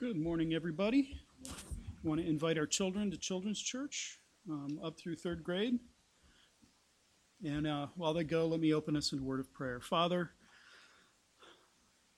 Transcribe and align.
Good 0.00 0.16
morning, 0.16 0.54
everybody. 0.54 1.20
Want 2.02 2.22
to 2.22 2.26
invite 2.26 2.56
our 2.56 2.64
children 2.64 3.10
to 3.10 3.18
Children's 3.18 3.60
Church 3.60 4.18
um, 4.48 4.80
up 4.82 4.98
through 4.98 5.16
third 5.16 5.44
grade. 5.44 5.78
And 7.44 7.66
uh, 7.66 7.88
while 7.96 8.14
they 8.14 8.24
go, 8.24 8.46
let 8.46 8.60
me 8.60 8.72
open 8.72 8.96
us 8.96 9.12
in 9.12 9.18
a 9.18 9.22
word 9.22 9.40
of 9.40 9.52
prayer. 9.52 9.78
Father, 9.78 10.30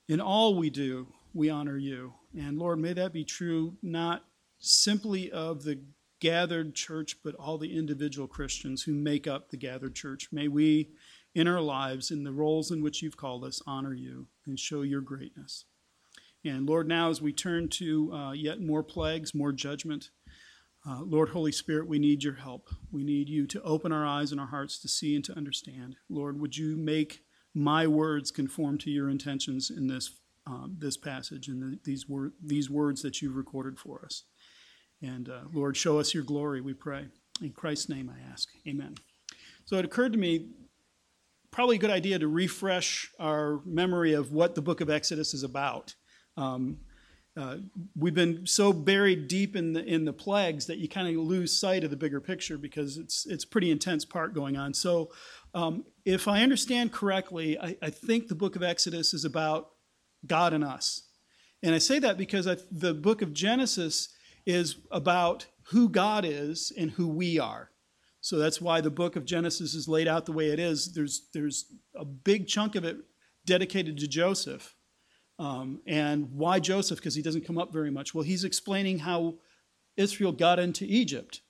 in 0.07 0.21
all 0.21 0.55
we 0.55 0.69
do, 0.69 1.07
we 1.33 1.49
honor 1.49 1.75
you. 1.75 2.13
And 2.39 2.57
Lord, 2.57 2.79
may 2.79 2.93
that 2.93 3.11
be 3.11 3.25
true 3.25 3.75
not 3.81 4.23
simply 4.59 5.29
of 5.29 5.63
the 5.63 5.81
gathered 6.21 6.75
church, 6.75 7.17
but 7.21 7.35
all 7.35 7.57
the 7.57 7.77
individual 7.77 8.29
Christians 8.29 8.83
who 8.83 8.93
make 8.93 9.27
up 9.27 9.49
the 9.49 9.57
gathered 9.57 9.93
church. 9.93 10.29
May 10.31 10.47
we, 10.47 10.91
in 11.35 11.49
our 11.49 11.59
lives, 11.59 12.11
in 12.11 12.23
the 12.23 12.31
roles 12.31 12.71
in 12.71 12.81
which 12.81 13.01
you've 13.01 13.17
called 13.17 13.43
us, 13.43 13.61
honor 13.67 13.93
you 13.93 14.27
and 14.45 14.57
show 14.57 14.83
your 14.83 15.01
greatness. 15.01 15.65
And 16.45 16.67
Lord, 16.67 16.87
now 16.87 17.09
as 17.09 17.21
we 17.21 17.31
turn 17.31 17.69
to 17.69 18.13
uh, 18.13 18.31
yet 18.33 18.61
more 18.61 18.83
plagues, 18.83 19.33
more 19.33 19.51
judgment, 19.51 20.09
uh, 20.85 21.01
Lord, 21.01 21.29
Holy 21.29 21.53
Spirit, 21.53 21.87
we 21.87 21.99
need 21.99 22.23
your 22.23 22.33
help. 22.33 22.69
We 22.91 23.03
need 23.03 23.29
you 23.29 23.47
to 23.47 23.61
open 23.61 23.93
our 23.93 24.05
eyes 24.05 24.31
and 24.31 24.41
our 24.41 24.47
hearts 24.47 24.79
to 24.79 24.89
see 24.89 25.15
and 25.15 25.23
to 25.25 25.37
understand. 25.37 25.95
Lord, 26.09 26.39
would 26.41 26.57
you 26.57 26.75
make 26.75 27.21
my 27.55 27.87
words 27.87 28.31
conform 28.31 28.77
to 28.79 28.91
your 28.91 29.09
intentions 29.09 29.69
in 29.69 29.87
this 29.87 30.11
um, 30.45 30.75
this 30.77 30.97
passage 30.97 31.47
and 31.47 31.61
the, 31.61 31.79
these 31.85 32.09
wor- 32.09 32.33
these 32.43 32.69
words 32.69 33.01
that 33.01 33.21
you've 33.21 33.37
recorded 33.37 33.79
for 33.79 34.03
us? 34.03 34.23
And 35.01 35.29
uh, 35.29 35.43
Lord, 35.53 35.77
show 35.77 35.99
us 35.99 36.13
your 36.13 36.23
glory, 36.23 36.59
we 36.59 36.73
pray. 36.73 37.07
In 37.41 37.51
Christ's 37.51 37.87
name 37.87 38.11
I 38.13 38.31
ask. 38.31 38.49
Amen. 38.67 38.95
So 39.65 39.77
it 39.77 39.85
occurred 39.85 40.13
to 40.13 40.19
me 40.19 40.49
probably 41.51 41.77
a 41.77 41.79
good 41.79 41.91
idea 41.91 42.19
to 42.19 42.27
refresh 42.27 43.09
our 43.19 43.61
memory 43.65 44.13
of 44.13 44.33
what 44.33 44.55
the 44.55 44.61
book 44.61 44.81
of 44.81 44.89
Exodus 44.89 45.33
is 45.33 45.43
about. 45.43 45.95
Um, 46.37 46.79
uh, 47.35 47.57
we've 47.97 48.13
been 48.13 48.45
so 48.45 48.71
buried 48.71 49.27
deep 49.27 49.55
in 49.55 49.73
the 49.73 49.83
in 49.83 50.05
the 50.05 50.13
plagues 50.13 50.67
that 50.67 50.77
you 50.77 50.87
kind 50.87 51.07
of 51.07 51.23
lose 51.23 51.57
sight 51.57 51.83
of 51.83 51.89
the 51.89 51.97
bigger 51.97 52.21
picture 52.21 52.59
because 52.59 52.97
it's 52.97 53.25
it's 53.25 53.43
pretty 53.43 53.71
intense 53.71 54.05
part 54.05 54.35
going 54.35 54.55
on. 54.55 54.73
So, 54.73 55.11
um, 55.55 55.83
if 56.05 56.27
I 56.27 56.43
understand 56.43 56.91
correctly, 56.91 57.57
I, 57.59 57.75
I, 57.81 57.89
think 57.89 58.27
the 58.27 58.35
book 58.35 58.55
of 58.55 58.61
Exodus 58.61 59.15
is 59.15 59.25
about 59.25 59.71
God 60.27 60.53
and 60.53 60.63
us, 60.63 61.07
and 61.63 61.73
I 61.73 61.79
say 61.79 61.97
that 61.99 62.19
because 62.19 62.47
I, 62.47 62.57
the 62.71 62.93
book 62.93 63.23
of 63.23 63.33
Genesis 63.33 64.09
is 64.45 64.77
about 64.91 65.47
who 65.69 65.89
God 65.89 66.25
is 66.25 66.71
and 66.77 66.91
who 66.91 67.07
we 67.07 67.39
are. 67.39 67.71
So 68.21 68.37
that's 68.37 68.61
why 68.61 68.79
the 68.79 68.91
book 68.91 69.15
of 69.15 69.25
Genesis 69.25 69.73
is 69.73 69.87
laid 69.87 70.07
out 70.07 70.25
the 70.25 70.31
way 70.33 70.49
it 70.51 70.59
is. 70.59 70.93
There's 70.93 71.29
there's 71.33 71.65
a 71.95 72.05
big 72.05 72.47
chunk 72.47 72.75
of 72.75 72.85
it 72.85 72.97
dedicated 73.43 73.97
to 73.97 74.07
Joseph 74.07 74.75
um, 75.43 75.81
and 75.85 76.31
why 76.31 76.61
Joseph? 76.61 76.99
Because 76.99 77.15
he 77.15 77.21
doesn't 77.21 77.45
come 77.45 77.57
up 77.57 77.73
very 77.73 77.91
much. 77.91 78.15
Well, 78.15 78.23
he's 78.23 78.45
explaining 78.45 78.99
how 78.99 79.35
Israel 79.97 80.31
got 80.31 80.57
into 80.57 80.85
Egypt. 80.85 81.41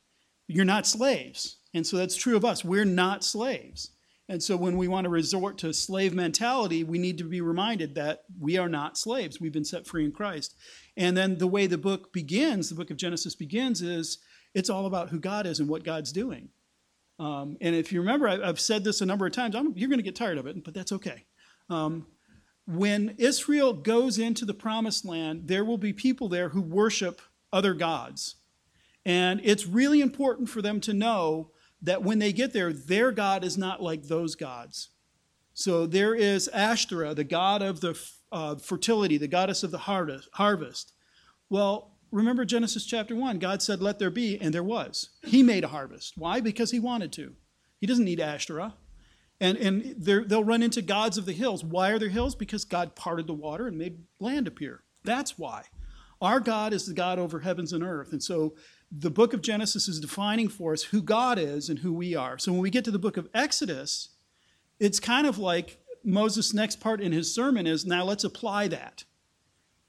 You're 0.48 0.66
not 0.66 0.88
slaves. 0.88 1.58
And 1.76 1.86
so 1.86 1.98
that's 1.98 2.16
true 2.16 2.36
of 2.36 2.44
us. 2.44 2.66
We're 2.66 2.86
not 2.86 3.24
slaves. 3.24 3.92
And 4.28 4.42
so 4.42 4.58
when 4.58 4.78
we 4.78 4.88
want 4.88 5.06
to 5.06 5.12
resort 5.12 5.60
to 5.60 5.72
slave 5.74 6.16
mentality, 6.16 6.84
we 6.84 6.98
need 6.98 7.20
to 7.20 7.24
be 7.24 7.40
reminded 7.40 7.94
that 7.94 8.24
we 8.40 8.58
are 8.58 8.68
not 8.68 8.98
slaves. 8.98 9.40
We've 9.40 9.54
been 9.54 9.64
set 9.64 9.86
free 9.86 10.06
in 10.06 10.12
Christ. 10.12 10.56
And 10.98 11.16
then 11.16 11.38
the 11.38 11.46
way 11.46 11.68
the 11.68 11.78
book 11.78 12.12
begins, 12.12 12.70
the 12.70 12.76
book 12.76 12.90
of 12.90 12.98
Genesis 12.98 13.36
begins, 13.36 13.84
is 13.84 14.18
it's 14.56 14.72
all 14.72 14.88
about 14.88 15.10
who 15.10 15.20
God 15.20 15.46
is 15.46 15.60
and 15.60 15.70
what 15.70 15.84
God's 15.84 16.12
doing. 16.12 16.50
Um, 17.20 17.58
and 17.62 17.76
if 17.76 17.94
you 17.94 18.00
remember, 18.00 18.28
I, 18.28 18.44
have 18.44 18.60
said 18.60 18.84
this 18.84 19.02
a 19.02 19.06
number 19.06 19.28
of 19.28 19.34
times. 19.34 19.56
I'm, 19.56 19.78
you're 19.78 19.90
going 19.90 20.00
to 20.00 20.04
get 20.04 20.16
tired 20.16 20.40
of 20.40 20.48
it, 20.48 20.64
but 20.64 20.74
that's 20.74 20.94
okay. 20.94 21.26
Um, 21.70 22.08
when 22.66 23.16
Israel 23.18 23.74
goes 23.74 24.18
into 24.18 24.46
the 24.46 24.54
promised 24.54 25.06
land, 25.06 25.48
there 25.48 25.66
will 25.66 25.78
be 25.78 25.94
people 25.94 26.30
there 26.30 26.50
who 26.50 26.62
worship 26.62 27.22
other 27.52 27.74
gods. 27.74 28.36
And 29.06 29.42
it's 29.44 29.68
really 29.68 30.02
important 30.02 30.50
for 30.50 30.62
them 30.62 30.80
to 30.82 30.94
know 30.94 31.52
that 31.82 32.04
when 32.04 32.20
they 32.20 32.32
get 32.32 32.54
there, 32.54 32.72
their 32.72 33.12
God 33.12 33.44
is 33.44 33.58
not 33.58 33.82
like 33.82 34.04
those 34.04 34.36
gods. 34.36 34.90
So 35.54 35.86
there 35.86 36.16
is 36.16 36.48
Ashtoreth, 36.48 37.18
the 37.18 37.24
god 37.24 37.62
of 37.62 37.82
the 37.82 38.00
uh, 38.32 38.56
fertility, 38.56 39.18
the 39.18 39.28
goddess 39.28 39.64
of 39.64 39.72
the 39.72 39.78
harvest. 39.78 40.94
Well, 41.50 41.98
remember 42.12 42.46
Genesis 42.46 42.86
chapter 42.86 43.16
1. 43.16 43.38
God 43.40 43.62
said, 43.62 43.82
Let 43.82 44.00
there 44.00 44.10
be, 44.10 44.40
and 44.40 44.54
there 44.54 44.64
was. 44.64 45.10
He 45.24 45.44
made 45.44 45.64
a 45.64 45.68
harvest. 45.68 46.14
Why? 46.16 46.40
Because 46.40 46.72
he 46.72 46.80
wanted 46.80 47.12
to. 47.14 47.36
He 47.80 47.86
doesn't 47.86 48.06
need 48.06 48.20
Ashtoreth. 48.20 48.74
And, 49.44 49.58
and 49.58 49.96
they'll 49.98 50.46
run 50.46 50.64
into 50.64 50.82
gods 50.82 51.18
of 51.18 51.26
the 51.26 51.34
hills. 51.34 51.66
Why 51.66 51.90
are 51.90 52.00
there 52.00 52.08
hills? 52.08 52.34
Because 52.34 52.64
God 52.64 52.96
parted 52.96 53.28
the 53.28 53.34
water 53.34 53.68
and 53.68 53.78
made 53.78 54.00
land 54.22 54.48
appear. 54.48 54.84
That's 55.04 55.38
why. 55.38 55.66
Our 56.22 56.40
God 56.40 56.72
is 56.72 56.86
the 56.86 56.94
God 56.94 57.20
over 57.20 57.42
heavens 57.42 57.74
and 57.74 57.84
earth. 57.84 58.14
And 58.14 58.24
so 58.24 58.56
the 58.90 59.12
book 59.12 59.34
of 59.34 59.42
Genesis 59.42 59.90
is 59.90 60.00
defining 60.00 60.48
for 60.48 60.72
us 60.72 60.84
who 60.84 61.02
God 61.02 61.38
is 61.38 61.68
and 61.68 61.80
who 61.80 61.92
we 61.92 62.16
are. 62.16 62.38
So 62.38 62.54
when 62.54 62.62
we 62.62 62.70
get 62.70 62.86
to 62.86 62.92
the 62.92 62.98
book 62.98 63.18
of 63.18 63.28
Exodus, 63.34 64.12
it's 64.80 65.02
kind 65.02 65.28
of 65.28 65.38
like 65.38 65.78
Moses' 66.06 66.54
next 66.54 66.80
part 66.80 67.02
in 67.02 67.12
his 67.12 67.36
sermon 67.36 67.68
is 67.68 67.86
now 67.86 68.06
let's 68.06 68.24
apply 68.24 68.70
that. 68.70 69.04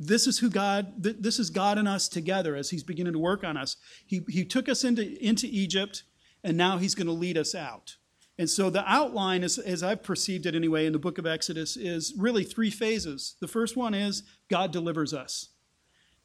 This 0.01 0.27
is 0.27 0.41
who 0.41 0.51
God, 0.51 0.95
this 1.01 1.39
is 1.39 1.51
God 1.51 1.79
and 1.79 1.87
us 1.87 2.09
together 2.09 2.57
as 2.57 2.71
he's 2.71 2.83
beginning 2.83 3.13
to 3.13 3.21
work 3.21 3.45
on 3.45 3.57
us. 3.57 3.77
He, 4.05 4.25
he 4.29 4.45
took 4.45 4.69
us 4.69 4.83
into, 4.83 5.17
into 5.25 5.47
Egypt, 5.47 6.03
and 6.43 6.57
now 6.57 6.79
he's 6.79 6.97
going 6.97 7.07
to 7.07 7.13
lead 7.13 7.39
us 7.39 7.55
out. 7.55 7.99
And 8.39 8.51
so 8.51 8.69
the 8.69 8.85
outline, 8.91 9.45
as, 9.45 9.59
as 9.59 9.83
I've 9.83 10.03
perceived 10.03 10.47
it 10.47 10.55
anyway, 10.55 10.87
in 10.87 10.93
the 10.93 10.99
book 10.99 11.19
of 11.19 11.27
Exodus, 11.27 11.77
is 11.77 12.15
really 12.19 12.43
three 12.43 12.71
phases. 12.71 13.37
The 13.41 13.49
first 13.49 13.77
one 13.77 13.95
is 13.95 14.25
God 14.51 14.73
delivers 14.73 15.15
us. 15.15 15.51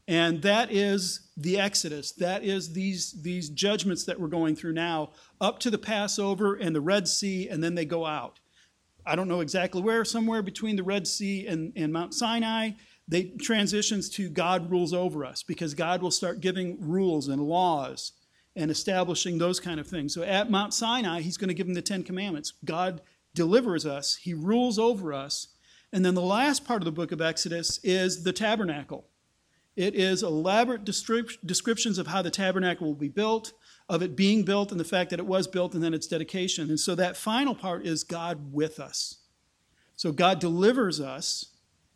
And 0.08 0.42
that 0.42 0.72
is 0.72 1.30
the 1.38 1.60
Exodus. 1.60 2.14
That 2.14 2.44
is 2.44 2.74
these, 2.74 3.22
these 3.22 3.50
judgments 3.50 4.06
that 4.06 4.20
we're 4.20 4.28
going 4.28 4.56
through 4.56 4.74
now, 4.74 5.12
up 5.40 5.60
to 5.60 5.70
the 5.70 5.78
Passover 5.78 6.56
and 6.56 6.76
the 6.76 6.82
Red 6.82 7.08
Sea, 7.08 7.48
and 7.48 7.64
then 7.64 7.76
they 7.76 7.86
go 7.86 8.08
out. 8.08 8.40
I 9.06 9.16
don't 9.16 9.28
know 9.28 9.42
exactly 9.42 9.84
where, 9.84 10.04
somewhere 10.04 10.42
between 10.42 10.76
the 10.76 10.84
Red 10.84 11.08
Sea 11.08 11.46
and, 11.46 11.74
and 11.76 11.94
Mount 11.94 12.16
Sinai, 12.16 12.72
they 13.08 13.26
transitions 13.40 14.10
to 14.12 14.30
God 14.30 14.72
rules 14.72 14.94
over 14.94 15.26
us 15.26 15.44
because 15.44 15.76
God 15.76 16.02
will 16.02 16.12
start 16.12 16.42
giving 16.42 16.78
rules 16.80 17.28
and 17.28 17.42
laws 17.42 18.14
and 18.60 18.70
establishing 18.70 19.38
those 19.38 19.60
kind 19.60 19.80
of 19.80 19.88
things. 19.88 20.14
So 20.14 20.22
at 20.22 20.52
Mount 20.52 20.74
Sinai, 20.74 21.22
he's 21.22 21.38
going 21.38 21.48
to 21.48 21.54
give 21.54 21.66
them 21.66 21.76
the 21.76 21.82
Ten 21.82 22.04
Commandments. 22.04 22.54
God 22.66 23.02
delivers 23.34 23.86
us, 23.86 24.18
he 24.18 24.34
rules 24.34 24.78
over 24.78 25.14
us. 25.14 25.48
And 25.94 26.04
then 26.04 26.14
the 26.14 26.22
last 26.22 26.66
part 26.66 26.82
of 26.82 26.86
the 26.86 26.92
book 26.92 27.12
of 27.12 27.22
Exodus 27.22 27.80
is 27.84 28.24
the 28.24 28.34
tabernacle. 28.34 29.06
It 29.76 29.96
is 29.96 30.24
elaborate 30.24 30.84
descriptions 30.84 31.98
of 31.98 32.08
how 32.08 32.22
the 32.22 32.30
tabernacle 32.30 32.88
will 32.88 32.96
be 32.96 33.08
built, 33.08 33.54
of 33.88 34.02
it 34.02 34.16
being 34.16 34.44
built, 34.44 34.72
and 34.72 34.80
the 34.80 34.84
fact 34.84 35.10
that 35.12 35.20
it 35.20 35.26
was 35.26 35.48
built, 35.48 35.74
and 35.74 35.82
then 35.82 35.94
its 35.94 36.06
dedication. 36.06 36.70
And 36.70 36.80
so 36.80 36.96
that 36.96 37.16
final 37.16 37.56
part 37.56 37.86
is 37.86 38.04
God 38.04 38.52
with 38.52 38.78
us. 38.80 39.20
So 39.96 40.12
God 40.12 40.40
delivers 40.40 41.00
us. 41.00 41.46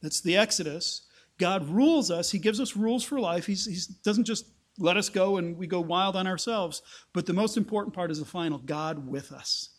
That's 0.01 0.21
the 0.21 0.37
Exodus. 0.37 1.01
God 1.37 1.67
rules 1.67 2.09
us. 2.09 2.31
He 2.31 2.39
gives 2.39 2.61
us 2.61 2.77
rules 2.77 3.03
for 3.03 3.19
life. 3.19 3.47
He 3.47 3.57
doesn't 4.03 4.23
just 4.23 4.45
let 4.79 4.97
us 4.97 5.09
go 5.09 5.37
and 5.37 5.57
we 5.57 5.67
go 5.67 5.81
wild 5.81 6.15
on 6.15 6.27
ourselves. 6.27 6.81
But 7.13 7.25
the 7.25 7.33
most 7.33 7.57
important 7.57 7.93
part 7.93 8.11
is 8.11 8.19
the 8.19 8.25
final 8.25 8.57
God 8.57 9.07
with 9.07 9.31
us. 9.31 9.69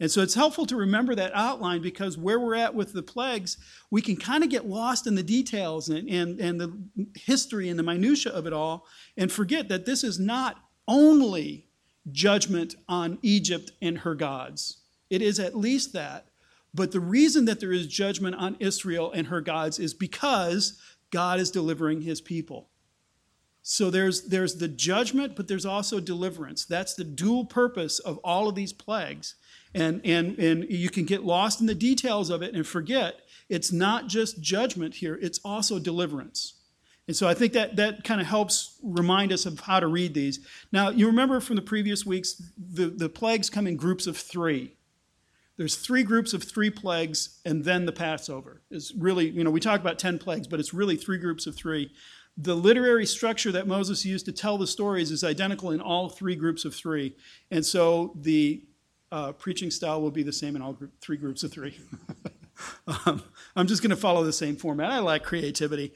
And 0.00 0.10
so 0.10 0.22
it's 0.22 0.34
helpful 0.34 0.64
to 0.66 0.76
remember 0.76 1.14
that 1.14 1.32
outline 1.34 1.82
because 1.82 2.16
where 2.16 2.40
we're 2.40 2.54
at 2.54 2.74
with 2.74 2.94
the 2.94 3.02
plagues, 3.02 3.58
we 3.90 4.00
can 4.00 4.16
kind 4.16 4.42
of 4.42 4.48
get 4.48 4.66
lost 4.66 5.06
in 5.06 5.14
the 5.14 5.22
details 5.22 5.90
and, 5.90 6.08
and, 6.08 6.40
and 6.40 6.58
the 6.58 6.74
history 7.14 7.68
and 7.68 7.78
the 7.78 7.82
minutiae 7.82 8.32
of 8.32 8.46
it 8.46 8.54
all 8.54 8.86
and 9.18 9.30
forget 9.30 9.68
that 9.68 9.84
this 9.84 10.02
is 10.02 10.18
not 10.18 10.56
only 10.88 11.66
judgment 12.10 12.76
on 12.88 13.18
Egypt 13.20 13.72
and 13.82 13.98
her 13.98 14.14
gods. 14.14 14.78
It 15.10 15.20
is 15.20 15.38
at 15.38 15.54
least 15.54 15.92
that. 15.92 16.26
But 16.72 16.92
the 16.92 17.00
reason 17.00 17.44
that 17.44 17.60
there 17.60 17.72
is 17.72 17.86
judgment 17.86 18.36
on 18.36 18.56
Israel 18.58 19.12
and 19.12 19.26
her 19.26 19.42
gods 19.42 19.78
is 19.78 19.92
because 19.92 20.80
God 21.10 21.40
is 21.40 21.50
delivering 21.50 22.00
his 22.00 22.22
people. 22.22 22.69
So 23.72 23.88
there's, 23.88 24.22
there's 24.22 24.56
the 24.56 24.66
judgment, 24.66 25.36
but 25.36 25.46
there's 25.46 25.64
also 25.64 26.00
deliverance. 26.00 26.64
That's 26.64 26.94
the 26.94 27.04
dual 27.04 27.44
purpose 27.44 28.00
of 28.00 28.18
all 28.24 28.48
of 28.48 28.56
these 28.56 28.72
plagues. 28.72 29.36
And, 29.76 30.00
and, 30.04 30.36
and 30.40 30.68
you 30.68 30.90
can 30.90 31.04
get 31.04 31.22
lost 31.22 31.60
in 31.60 31.68
the 31.68 31.74
details 31.76 32.30
of 32.30 32.42
it 32.42 32.52
and 32.52 32.66
forget 32.66 33.20
it's 33.48 33.70
not 33.70 34.08
just 34.08 34.40
judgment 34.40 34.96
here, 34.96 35.16
it's 35.22 35.38
also 35.44 35.78
deliverance. 35.78 36.54
And 37.06 37.16
so 37.16 37.28
I 37.28 37.34
think 37.34 37.52
that, 37.52 37.76
that 37.76 38.02
kind 38.02 38.20
of 38.20 38.26
helps 38.26 38.76
remind 38.82 39.32
us 39.32 39.46
of 39.46 39.60
how 39.60 39.78
to 39.78 39.86
read 39.86 40.14
these. 40.14 40.44
Now, 40.72 40.90
you 40.90 41.06
remember 41.06 41.38
from 41.38 41.54
the 41.54 41.62
previous 41.62 42.04
weeks, 42.04 42.42
the, 42.58 42.86
the 42.86 43.08
plagues 43.08 43.48
come 43.48 43.68
in 43.68 43.76
groups 43.76 44.08
of 44.08 44.16
three. 44.16 44.74
There's 45.58 45.76
three 45.76 46.02
groups 46.02 46.32
of 46.32 46.42
three 46.42 46.70
plagues, 46.70 47.38
and 47.44 47.64
then 47.64 47.86
the 47.86 47.92
Passover. 47.92 48.62
Is 48.68 48.92
really, 48.98 49.28
you 49.28 49.44
know, 49.44 49.50
we 49.50 49.60
talk 49.60 49.78
about 49.78 50.00
10 50.00 50.18
plagues, 50.18 50.48
but 50.48 50.58
it's 50.58 50.74
really 50.74 50.96
three 50.96 51.18
groups 51.18 51.46
of 51.46 51.54
three 51.54 51.92
the 52.36 52.54
literary 52.54 53.06
structure 53.06 53.52
that 53.52 53.66
Moses 53.66 54.04
used 54.04 54.26
to 54.26 54.32
tell 54.32 54.56
the 54.56 54.66
stories 54.66 55.10
is 55.10 55.24
identical 55.24 55.70
in 55.72 55.80
all 55.80 56.08
three 56.08 56.36
groups 56.36 56.64
of 56.64 56.74
three. 56.74 57.14
And 57.50 57.64
so 57.64 58.14
the 58.20 58.62
uh, 59.12 59.32
preaching 59.32 59.70
style 59.70 60.00
will 60.00 60.10
be 60.10 60.22
the 60.22 60.32
same 60.32 60.56
in 60.56 60.62
all 60.62 60.72
group, 60.72 60.92
three 61.00 61.16
groups 61.16 61.42
of 61.42 61.52
three. 61.52 61.76
um, 63.06 63.22
I'm 63.56 63.66
just 63.66 63.82
going 63.82 63.90
to 63.90 63.96
follow 63.96 64.24
the 64.24 64.32
same 64.32 64.56
format. 64.56 64.90
I 64.90 64.98
like 64.98 65.22
creativity. 65.22 65.92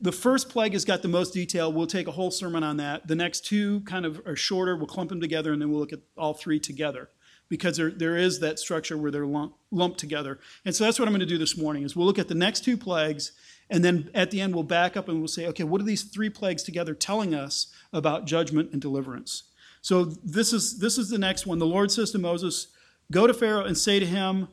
the 0.00 0.12
first 0.12 0.48
plague 0.48 0.72
has 0.72 0.84
got 0.84 1.02
the 1.02 1.08
most 1.08 1.32
detail. 1.32 1.72
We'll 1.72 1.86
take 1.86 2.06
a 2.06 2.12
whole 2.12 2.30
sermon 2.30 2.62
on 2.62 2.78
that. 2.78 3.06
The 3.06 3.16
next 3.16 3.44
two 3.46 3.80
kind 3.80 4.04
of 4.04 4.20
are 4.26 4.36
shorter. 4.36 4.76
We'll 4.76 4.86
clump 4.86 5.10
them 5.10 5.20
together, 5.20 5.52
and 5.52 5.60
then 5.60 5.70
we'll 5.70 5.80
look 5.80 5.92
at 5.92 6.00
all 6.16 6.34
three 6.34 6.58
together 6.58 7.10
because 7.48 7.76
there, 7.76 7.90
there 7.90 8.16
is 8.16 8.40
that 8.40 8.58
structure 8.58 8.96
where 8.96 9.10
they're 9.10 9.26
lump, 9.26 9.54
lumped 9.70 9.98
together. 9.98 10.38
And 10.64 10.74
so 10.74 10.84
that's 10.84 10.98
what 10.98 11.06
I'm 11.06 11.12
going 11.12 11.20
to 11.20 11.26
do 11.26 11.38
this 11.38 11.56
morning 11.56 11.84
is 11.84 11.94
we'll 11.94 12.06
look 12.06 12.18
at 12.18 12.28
the 12.28 12.34
next 12.34 12.64
two 12.64 12.76
plagues, 12.76 13.32
and 13.68 13.84
then 13.84 14.10
at 14.14 14.30
the 14.30 14.40
end 14.40 14.54
we'll 14.54 14.64
back 14.64 14.96
up 14.96 15.08
and 15.08 15.18
we'll 15.18 15.28
say, 15.28 15.46
okay, 15.46 15.64
what 15.64 15.80
are 15.80 15.84
these 15.84 16.04
three 16.04 16.30
plagues 16.30 16.62
together 16.62 16.94
telling 16.94 17.34
us 17.34 17.68
about 17.92 18.26
judgment 18.26 18.70
and 18.72 18.80
deliverance? 18.80 19.44
So 19.80 20.04
this 20.04 20.52
is 20.52 20.78
this 20.78 20.98
is 20.98 21.10
the 21.10 21.18
next 21.18 21.46
one. 21.46 21.58
The 21.58 21.66
Lord 21.66 21.90
says 21.90 22.10
to 22.10 22.18
Moses, 22.18 22.68
"Go 23.12 23.26
to 23.26 23.34
Pharaoh 23.34 23.64
and 23.64 23.78
say 23.78 24.00
to 24.00 24.06
him, 24.06 24.48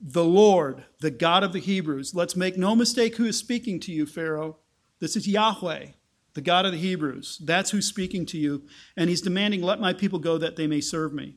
the 0.00 0.24
Lord, 0.24 0.84
the 1.00 1.10
God 1.10 1.42
of 1.42 1.52
the 1.52 1.60
Hebrews. 1.60 2.14
Let's 2.14 2.34
make 2.34 2.56
no 2.56 2.74
mistake 2.74 3.16
who 3.16 3.26
is 3.26 3.36
speaking 3.36 3.78
to 3.80 3.92
you, 3.92 4.06
Pharaoh. 4.06 4.56
This 4.98 5.14
is 5.14 5.28
Yahweh, 5.28 5.88
the 6.32 6.40
God 6.40 6.64
of 6.64 6.72
the 6.72 6.78
Hebrews. 6.78 7.40
That's 7.44 7.70
who's 7.70 7.86
speaking 7.86 8.24
to 8.26 8.38
you. 8.38 8.62
And 8.96 9.10
he's 9.10 9.20
demanding, 9.20 9.62
Let 9.62 9.80
my 9.80 9.92
people 9.92 10.18
go 10.18 10.38
that 10.38 10.56
they 10.56 10.66
may 10.66 10.80
serve 10.80 11.12
me. 11.12 11.36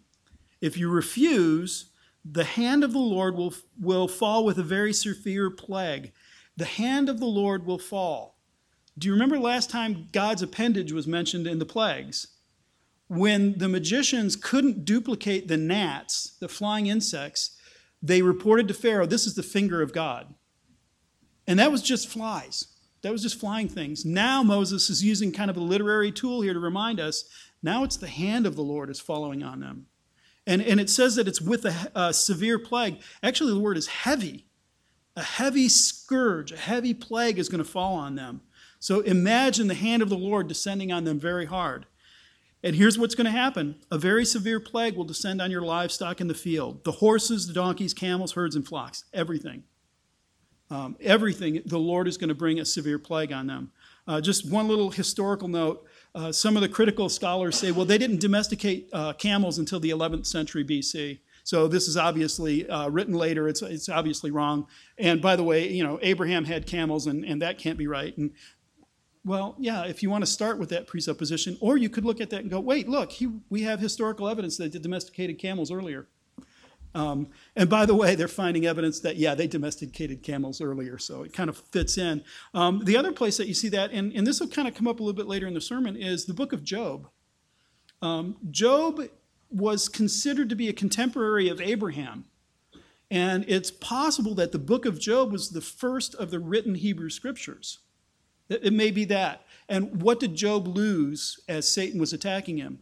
If 0.62 0.78
you 0.78 0.90
refuse, 0.90 1.90
the 2.24 2.46
hand 2.46 2.86
of 2.86 2.94
the 2.94 3.00
Lord 3.00 3.36
will, 3.36 3.54
will 3.80 4.08
fall 4.08 4.46
with 4.46 4.58
a 4.58 4.64
very 4.64 4.94
severe 4.94 5.50
plague. 5.50 6.14
The 6.58 6.66
hand 6.66 7.10
of 7.10 7.20
the 7.20 7.26
Lord 7.26 7.66
will 7.66 7.80
fall. 7.80 8.38
Do 8.98 9.08
you 9.08 9.14
remember 9.14 9.40
last 9.40 9.70
time 9.70 10.08
God's 10.12 10.42
appendage 10.42 10.92
was 10.92 11.08
mentioned 11.08 11.48
in 11.48 11.60
the 11.60 11.66
plagues? 11.66 12.28
When 13.08 13.58
the 13.58 13.70
magicians 13.70 14.36
couldn't 14.36 14.86
duplicate 14.86 15.48
the 15.48 15.58
gnats, 15.58 16.38
the 16.40 16.48
flying 16.48 16.88
insects, 16.88 17.58
they 18.02 18.22
reported 18.22 18.68
to 18.68 18.74
Pharaoh, 18.74 19.06
This 19.06 19.26
is 19.26 19.36
the 19.36 19.44
finger 19.44 19.82
of 19.82 19.94
God. 19.94 20.34
And 21.48 21.60
that 21.60 21.72
was 21.72 21.82
just 21.82 22.08
flies. 22.08 22.68
That 23.02 23.12
was 23.12 23.22
just 23.22 23.40
flying 23.40 23.68
things. 23.68 24.06
Now 24.06 24.44
Moses 24.44 24.90
is 24.90 25.04
using 25.04 25.32
kind 25.32 25.52
of 25.52 25.58
a 25.58 25.62
literary 25.62 26.12
tool 26.12 26.42
here 26.42 26.54
to 26.54 26.60
remind 26.60 27.00
us 27.00 27.26
now 27.62 27.84
it's 27.84 27.98
the 27.98 28.08
hand 28.08 28.46
of 28.46 28.56
the 28.56 28.64
Lord 28.64 28.90
is 28.90 29.00
following 29.00 29.44
on 29.44 29.60
them. 29.60 29.88
And, 30.46 30.62
and 30.62 30.80
it 30.80 30.90
says 30.90 31.16
that 31.16 31.28
it's 31.28 31.42
with 31.42 31.66
a, 31.66 32.14
severe 32.14 32.60
plague. 32.60 33.02
Actually, 33.22 33.54
the 33.54 33.60
word 33.60 33.78
is 33.78 33.88
heavy. 33.88 34.48
A 35.16 35.24
heavy 35.24 35.70
scourge, 35.70 36.52
a 36.52 36.58
heavy 36.58 36.94
plague 36.94 37.38
is 37.38 37.50
going 37.50 37.64
to 37.64 37.70
fall 37.70 37.96
on 37.96 38.16
them. 38.16 38.42
So 38.80 39.02
imagine 39.02 39.68
the 39.68 39.76
hand 39.76 40.02
of 40.02 40.10
the 40.10 40.18
Lord 40.18 40.48
descending 40.48 40.92
on 40.92 41.04
them 41.04 41.20
very 41.20 41.46
hard. 41.46 41.86
And 42.64 42.76
here's 42.76 42.98
what's 42.98 43.16
going 43.16 43.26
to 43.26 43.32
happen 43.32 43.76
a 43.92 43.98
very 43.98 44.26
severe 44.26 44.60
plague 44.60 44.96
will 44.96 45.04
descend 45.04 45.42
on 45.42 45.52
your 45.52 45.62
livestock 45.62 46.22
in 46.22 46.28
the 46.28 46.34
field 46.34 46.84
the 46.84 46.94
horses, 46.94 47.48
the 47.48 47.54
donkeys, 47.54 47.94
camels, 47.94 48.34
herds, 48.34 48.56
and 48.56 48.68
flocks, 48.68 49.06
everything. 49.14 49.64
Um, 50.70 50.96
everything, 51.02 51.62
the 51.66 51.78
Lord 51.78 52.08
is 52.08 52.18
going 52.18 52.30
to 52.30 52.36
bring 52.36 52.60
a 52.60 52.66
severe 52.66 52.98
plague 52.98 53.32
on 53.32 53.46
them. 53.48 53.72
Uh, 54.08 54.20
just 54.20 54.50
one 54.50 54.68
little 54.68 54.90
historical 54.90 55.48
note 55.48 55.86
uh, 56.16 56.32
some 56.32 56.56
of 56.56 56.62
the 56.62 56.70
critical 56.70 57.10
scholars 57.10 57.58
say, 57.58 57.72
well, 57.72 57.86
they 57.86 57.98
didn't 57.98 58.20
domesticate 58.20 58.88
uh, 58.94 59.14
camels 59.14 59.58
until 59.58 59.80
the 59.80 59.90
11th 59.90 60.28
century 60.28 60.64
BC. 60.64 61.20
So 61.44 61.68
this 61.68 61.88
is 61.88 61.98
obviously 61.98 62.68
uh, 62.70 62.90
written 62.90 63.14
later. 63.14 63.48
It's, 63.48 63.62
it's 63.62 63.90
obviously 63.90 64.32
wrong. 64.32 64.68
And 64.98 65.22
by 65.22 65.36
the 65.36 65.44
way, 65.44 65.70
you 65.70 65.84
know, 65.84 66.00
Abraham 66.02 66.46
had 66.46 66.66
camels, 66.66 67.08
and, 67.08 67.26
and 67.26 67.42
that 67.42 67.58
can't 67.58 67.78
be 67.78 67.88
right. 67.88 68.18
And 68.18 68.32
well, 69.26 69.56
yeah, 69.58 69.86
if 69.86 70.04
you 70.04 70.10
want 70.10 70.24
to 70.24 70.30
start 70.30 70.60
with 70.60 70.70
that 70.70 70.88
presupposition, 70.88 71.58
or 71.62 71.78
you 71.78 71.90
could 71.90 72.06
look 72.06 72.20
at 72.20 72.30
that 72.32 72.42
and 72.42 72.50
go, 72.50 72.60
wait, 72.60 72.90
look, 72.90 73.12
he, 73.12 73.30
we 73.50 73.64
have 73.64 73.80
historical 73.80 74.28
evidence 74.28 74.58
that 74.58 74.74
they 74.74 74.80
domesticated 74.80 75.40
camels 75.40 75.72
earlier. 75.72 76.08
Um, 76.96 77.30
and 77.56 77.70
by 77.70 77.86
the 77.86 77.96
way, 77.96 78.16
they're 78.16 78.28
finding 78.28 78.66
evidence 78.66 79.00
that, 79.00 79.16
yeah, 79.16 79.34
they 79.34 79.48
domesticated 79.48 80.22
camels 80.22 80.62
earlier, 80.62 80.98
so 80.98 81.24
it 81.24 81.34
kind 81.34 81.50
of 81.50 81.58
fits 81.58 81.98
in. 81.98 82.24
Um, 82.54 82.84
the 82.84 82.96
other 82.98 83.12
place 83.12 83.38
that 83.38 83.48
you 83.48 83.54
see 83.54 83.70
that, 83.70 83.92
and, 83.92 84.14
and, 84.14 84.28
this 84.28 84.40
will 84.40 84.48
kind 84.48 84.68
of 84.68 84.76
come 84.76 84.88
up 84.88 85.00
a 85.00 85.04
little 85.04 85.16
bit 85.16 85.26
later 85.26 85.48
in 85.48 85.56
the 85.56 85.62
sermon, 85.62 85.96
is 85.96 86.26
the 86.26 86.36
book 86.36 86.54
of 86.54 86.64
Job. 86.64 87.08
Um, 88.04 88.36
Job 88.52 89.02
was 89.54 89.88
considered 89.88 90.50
to 90.50 90.56
be 90.56 90.68
a 90.68 90.74
contemporary 90.74 91.48
of 91.48 91.62
Abraham. 91.62 92.26
And 93.12 93.46
it's 93.48 93.70
possible 93.70 94.34
that 94.36 94.52
the 94.52 94.60
book 94.60 94.86
of 94.86 95.00
Job 95.00 95.32
was 95.32 95.52
the 95.52 95.62
first 95.62 96.16
of 96.16 96.32
the 96.32 96.40
written 96.40 96.76
Hebrew 96.76 97.10
scriptures. 97.10 97.80
It 98.50 98.74
may 98.74 98.92
be 98.92 99.06
that. 99.06 99.46
And 99.70 100.02
what 100.02 100.20
did 100.20 100.36
Job 100.36 100.68
lose 100.68 101.40
as 101.48 101.68
Satan 101.68 102.00
was 102.00 102.12
attacking 102.12 102.58
him? 102.58 102.80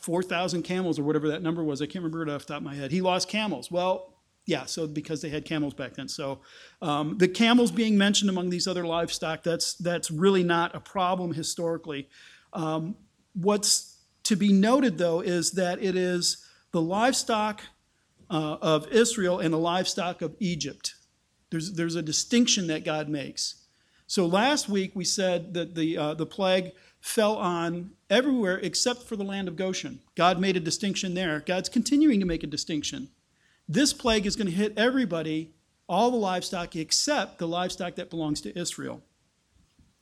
4,000 0.00 0.62
camels 0.62 0.98
or 0.98 1.04
whatever 1.04 1.28
that 1.28 1.42
number 1.42 1.64
was. 1.64 1.80
I 1.80 1.86
can't 1.86 2.04
remember 2.04 2.22
it 2.22 2.28
off 2.28 2.42
the 2.42 2.54
top 2.54 2.58
of 2.58 2.64
my 2.64 2.74
head. 2.74 2.90
He 2.90 3.00
lost 3.00 3.28
camels. 3.28 3.70
Well, 3.70 4.14
yeah, 4.46 4.66
so 4.66 4.86
because 4.86 5.22
they 5.22 5.30
had 5.30 5.46
camels 5.46 5.72
back 5.72 5.94
then. 5.94 6.08
So 6.08 6.40
um, 6.82 7.16
the 7.16 7.28
camels 7.28 7.70
being 7.70 7.96
mentioned 7.96 8.28
among 8.28 8.50
these 8.50 8.66
other 8.66 8.84
livestock, 8.84 9.42
that's, 9.42 9.74
that's 9.74 10.10
really 10.10 10.42
not 10.42 10.74
a 10.74 10.80
problem 10.80 11.32
historically. 11.32 12.08
Um, 12.52 12.96
what's 13.32 13.93
to 14.24 14.36
be 14.36 14.52
noted, 14.52 14.98
though, 14.98 15.20
is 15.20 15.52
that 15.52 15.82
it 15.82 15.96
is 15.96 16.44
the 16.72 16.82
livestock 16.82 17.62
uh, 18.30 18.56
of 18.60 18.88
Israel 18.88 19.38
and 19.38 19.52
the 19.52 19.58
livestock 19.58 20.22
of 20.22 20.34
Egypt. 20.40 20.94
There's, 21.50 21.72
there's 21.74 21.94
a 21.94 22.02
distinction 22.02 22.66
that 22.66 22.84
God 22.84 23.08
makes. 23.08 23.66
So 24.06 24.26
last 24.26 24.68
week 24.68 24.92
we 24.94 25.04
said 25.04 25.54
that 25.54 25.74
the, 25.74 25.96
uh, 25.96 26.14
the 26.14 26.26
plague 26.26 26.72
fell 27.00 27.36
on 27.36 27.90
everywhere 28.10 28.58
except 28.58 29.02
for 29.02 29.16
the 29.16 29.24
land 29.24 29.46
of 29.46 29.56
Goshen. 29.56 30.00
God 30.14 30.40
made 30.40 30.56
a 30.56 30.60
distinction 30.60 31.14
there. 31.14 31.40
God's 31.40 31.68
continuing 31.68 32.20
to 32.20 32.26
make 32.26 32.42
a 32.42 32.48
distinction. 32.48 33.08
This 33.68 33.92
plague 33.92 34.26
is 34.26 34.36
going 34.36 34.46
to 34.46 34.52
hit 34.52 34.76
everybody, 34.76 35.54
all 35.88 36.10
the 36.10 36.16
livestock, 36.16 36.76
except 36.76 37.38
the 37.38 37.48
livestock 37.48 37.94
that 37.96 38.10
belongs 38.10 38.40
to 38.42 38.58
Israel. 38.58 39.02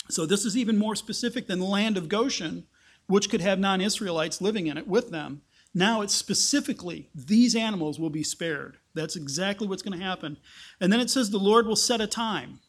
So 0.08 0.26
this 0.26 0.44
is 0.44 0.56
even 0.56 0.78
more 0.78 0.96
specific 0.96 1.46
than 1.46 1.58
the 1.58 1.66
land 1.66 1.96
of 1.96 2.08
Goshen, 2.08 2.66
which 3.06 3.30
could 3.30 3.40
have 3.40 3.58
non 3.58 3.80
Israelites 3.80 4.40
living 4.40 4.66
in 4.66 4.78
it 4.78 4.88
with 4.88 5.10
them. 5.10 5.42
Now 5.74 6.02
it's 6.02 6.14
specifically 6.14 7.08
these 7.14 7.56
animals 7.56 7.98
will 7.98 8.10
be 8.10 8.22
spared. 8.22 8.76
That's 8.94 9.16
exactly 9.16 9.66
what's 9.66 9.82
going 9.82 9.98
to 9.98 10.04
happen. 10.04 10.36
And 10.80 10.92
then 10.92 11.00
it 11.00 11.10
says 11.10 11.30
the 11.30 11.38
Lord 11.38 11.66
will 11.66 11.76
set 11.76 12.00
a 12.00 12.06
time. 12.06 12.60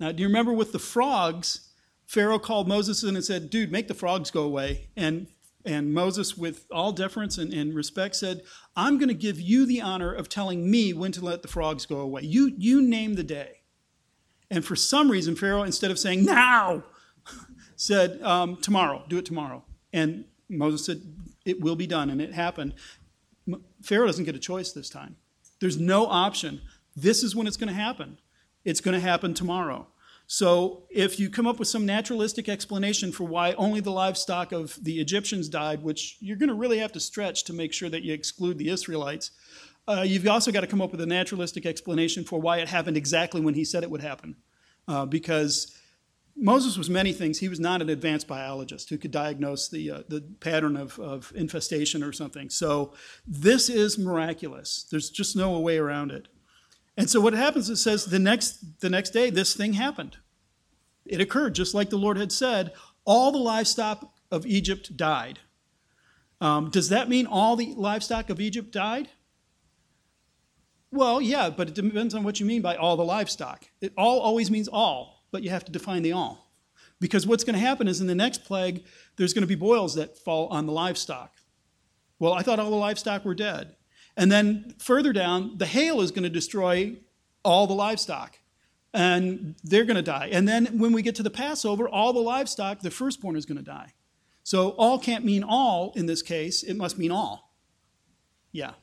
Now, 0.00 0.12
do 0.12 0.22
you 0.22 0.28
remember 0.28 0.52
with 0.52 0.72
the 0.72 0.78
frogs? 0.78 1.68
Pharaoh 2.06 2.38
called 2.38 2.68
Moses 2.68 3.02
in 3.02 3.14
and 3.14 3.24
said, 3.24 3.50
Dude, 3.50 3.72
make 3.72 3.88
the 3.88 3.94
frogs 3.94 4.30
go 4.30 4.42
away. 4.42 4.88
And, 4.96 5.28
and 5.64 5.94
Moses, 5.94 6.36
with 6.36 6.66
all 6.70 6.92
deference 6.92 7.38
and, 7.38 7.52
and 7.52 7.74
respect, 7.74 8.16
said, 8.16 8.42
I'm 8.76 8.98
going 8.98 9.08
to 9.08 9.14
give 9.14 9.40
you 9.40 9.66
the 9.66 9.80
honor 9.80 10.12
of 10.12 10.28
telling 10.28 10.70
me 10.70 10.92
when 10.92 11.12
to 11.12 11.24
let 11.24 11.42
the 11.42 11.48
frogs 11.48 11.86
go 11.86 11.98
away. 11.98 12.22
You, 12.22 12.52
you 12.56 12.82
name 12.82 13.14
the 13.14 13.22
day. 13.22 13.60
And 14.50 14.64
for 14.64 14.76
some 14.76 15.10
reason, 15.10 15.36
Pharaoh, 15.36 15.62
instead 15.62 15.90
of 15.90 15.98
saying 15.98 16.24
now, 16.24 16.84
said, 17.76 18.20
um, 18.22 18.56
Tomorrow, 18.56 19.04
do 19.08 19.18
it 19.18 19.26
tomorrow. 19.26 19.64
And 19.92 20.24
Moses 20.48 20.86
said, 20.86 21.02
It 21.44 21.60
will 21.60 21.76
be 21.76 21.86
done. 21.86 22.10
And 22.10 22.20
it 22.20 22.32
happened. 22.32 22.74
Pharaoh 23.82 24.06
doesn't 24.06 24.24
get 24.24 24.34
a 24.34 24.40
choice 24.40 24.72
this 24.72 24.88
time. 24.88 25.16
There's 25.60 25.78
no 25.78 26.06
option. 26.06 26.60
This 26.96 27.22
is 27.22 27.36
when 27.36 27.46
it's 27.46 27.56
going 27.56 27.68
to 27.68 27.74
happen 27.74 28.18
it's 28.64 28.80
going 28.80 28.94
to 28.94 29.00
happen 29.00 29.34
tomorrow. 29.34 29.86
So 30.26 30.84
if 30.90 31.20
you 31.20 31.28
come 31.28 31.46
up 31.46 31.58
with 31.58 31.68
some 31.68 31.84
naturalistic 31.84 32.48
explanation 32.48 33.12
for 33.12 33.24
why 33.24 33.52
only 33.54 33.80
the 33.80 33.90
livestock 33.90 34.52
of 34.52 34.82
the 34.82 34.98
Egyptians 34.98 35.50
died, 35.50 35.82
which 35.82 36.16
you're 36.20 36.38
going 36.38 36.48
to 36.48 36.54
really 36.54 36.78
have 36.78 36.92
to 36.92 37.00
stretch 37.00 37.44
to 37.44 37.52
make 37.52 37.74
sure 37.74 37.90
that 37.90 38.02
you 38.02 38.14
exclude 38.14 38.56
the 38.56 38.70
Israelites, 38.70 39.32
uh, 39.86 40.00
you've 40.00 40.26
also 40.26 40.50
got 40.50 40.62
to 40.62 40.66
come 40.66 40.80
up 40.80 40.92
with 40.92 41.02
a 41.02 41.06
naturalistic 41.06 41.66
explanation 41.66 42.24
for 42.24 42.40
why 42.40 42.56
it 42.58 42.68
happened 42.68 42.96
exactly 42.96 43.42
when 43.42 43.52
he 43.52 43.66
said 43.66 43.82
it 43.82 43.90
would 43.90 44.00
happen. 44.00 44.34
Uh, 44.88 45.04
because 45.04 45.76
Moses 46.36 46.76
was 46.76 46.90
many 46.90 47.12
things. 47.12 47.38
He 47.38 47.48
was 47.48 47.60
not 47.60 47.80
an 47.80 47.88
advanced 47.88 48.26
biologist 48.26 48.90
who 48.90 48.98
could 48.98 49.12
diagnose 49.12 49.68
the, 49.68 49.90
uh, 49.90 50.02
the 50.08 50.20
pattern 50.40 50.76
of, 50.76 50.98
of 50.98 51.32
infestation 51.36 52.02
or 52.02 52.12
something. 52.12 52.50
So 52.50 52.92
this 53.26 53.68
is 53.68 53.98
miraculous. 53.98 54.86
There's 54.90 55.10
just 55.10 55.36
no 55.36 55.58
way 55.60 55.78
around 55.78 56.10
it. 56.10 56.28
And 56.96 57.08
so 57.08 57.20
what 57.20 57.34
happens, 57.34 57.70
it 57.70 57.76
says 57.76 58.04
the 58.04 58.18
next, 58.18 58.80
the 58.80 58.90
next 58.90 59.10
day, 59.10 59.30
this 59.30 59.54
thing 59.54 59.74
happened. 59.74 60.16
It 61.04 61.20
occurred 61.20 61.54
just 61.54 61.74
like 61.74 61.90
the 61.90 61.98
Lord 61.98 62.16
had 62.16 62.32
said. 62.32 62.72
All 63.04 63.30
the 63.30 63.38
livestock 63.38 64.12
of 64.30 64.46
Egypt 64.46 64.96
died. 64.96 65.40
Um, 66.40 66.70
does 66.70 66.88
that 66.88 67.08
mean 67.08 67.26
all 67.26 67.56
the 67.56 67.74
livestock 67.76 68.30
of 68.30 68.40
Egypt 68.40 68.72
died? 68.72 69.08
Well, 70.90 71.20
yeah, 71.20 71.50
but 71.50 71.68
it 71.68 71.74
depends 71.74 72.14
on 72.14 72.22
what 72.22 72.38
you 72.38 72.46
mean 72.46 72.62
by 72.62 72.76
all 72.76 72.96
the 72.96 73.04
livestock. 73.04 73.64
It 73.80 73.92
all 73.96 74.20
always 74.20 74.50
means 74.50 74.68
all, 74.68 75.13
but 75.34 75.42
you 75.42 75.50
have 75.50 75.64
to 75.64 75.72
define 75.72 76.04
the 76.04 76.12
all. 76.12 76.52
Because 77.00 77.26
what's 77.26 77.42
going 77.42 77.54
to 77.54 77.60
happen 77.60 77.88
is 77.88 78.00
in 78.00 78.06
the 78.06 78.14
next 78.14 78.44
plague, 78.44 78.84
there's 79.16 79.34
going 79.34 79.42
to 79.42 79.48
be 79.48 79.56
boils 79.56 79.96
that 79.96 80.16
fall 80.16 80.46
on 80.46 80.64
the 80.64 80.72
livestock. 80.72 81.32
Well, 82.20 82.32
I 82.32 82.42
thought 82.42 82.60
all 82.60 82.70
the 82.70 82.76
livestock 82.76 83.24
were 83.24 83.34
dead. 83.34 83.74
And 84.16 84.30
then 84.30 84.76
further 84.78 85.12
down, 85.12 85.58
the 85.58 85.66
hail 85.66 86.00
is 86.00 86.12
going 86.12 86.22
to 86.22 86.30
destroy 86.30 86.94
all 87.44 87.66
the 87.66 87.74
livestock. 87.74 88.38
And 88.92 89.56
they're 89.64 89.84
going 89.84 89.96
to 89.96 90.02
die. 90.02 90.28
And 90.30 90.46
then 90.46 90.78
when 90.78 90.92
we 90.92 91.02
get 91.02 91.16
to 91.16 91.24
the 91.24 91.30
Passover, 91.30 91.88
all 91.88 92.12
the 92.12 92.20
livestock, 92.20 92.78
the 92.78 92.92
firstborn 92.92 93.34
is 93.34 93.44
going 93.44 93.58
to 93.58 93.64
die. 93.64 93.92
So 94.44 94.68
all 94.78 95.00
can't 95.00 95.24
mean 95.24 95.42
all 95.42 95.92
in 95.96 96.06
this 96.06 96.22
case, 96.22 96.62
it 96.62 96.76
must 96.76 96.96
mean 96.96 97.10
all. 97.10 97.56
Yeah. 98.52 98.74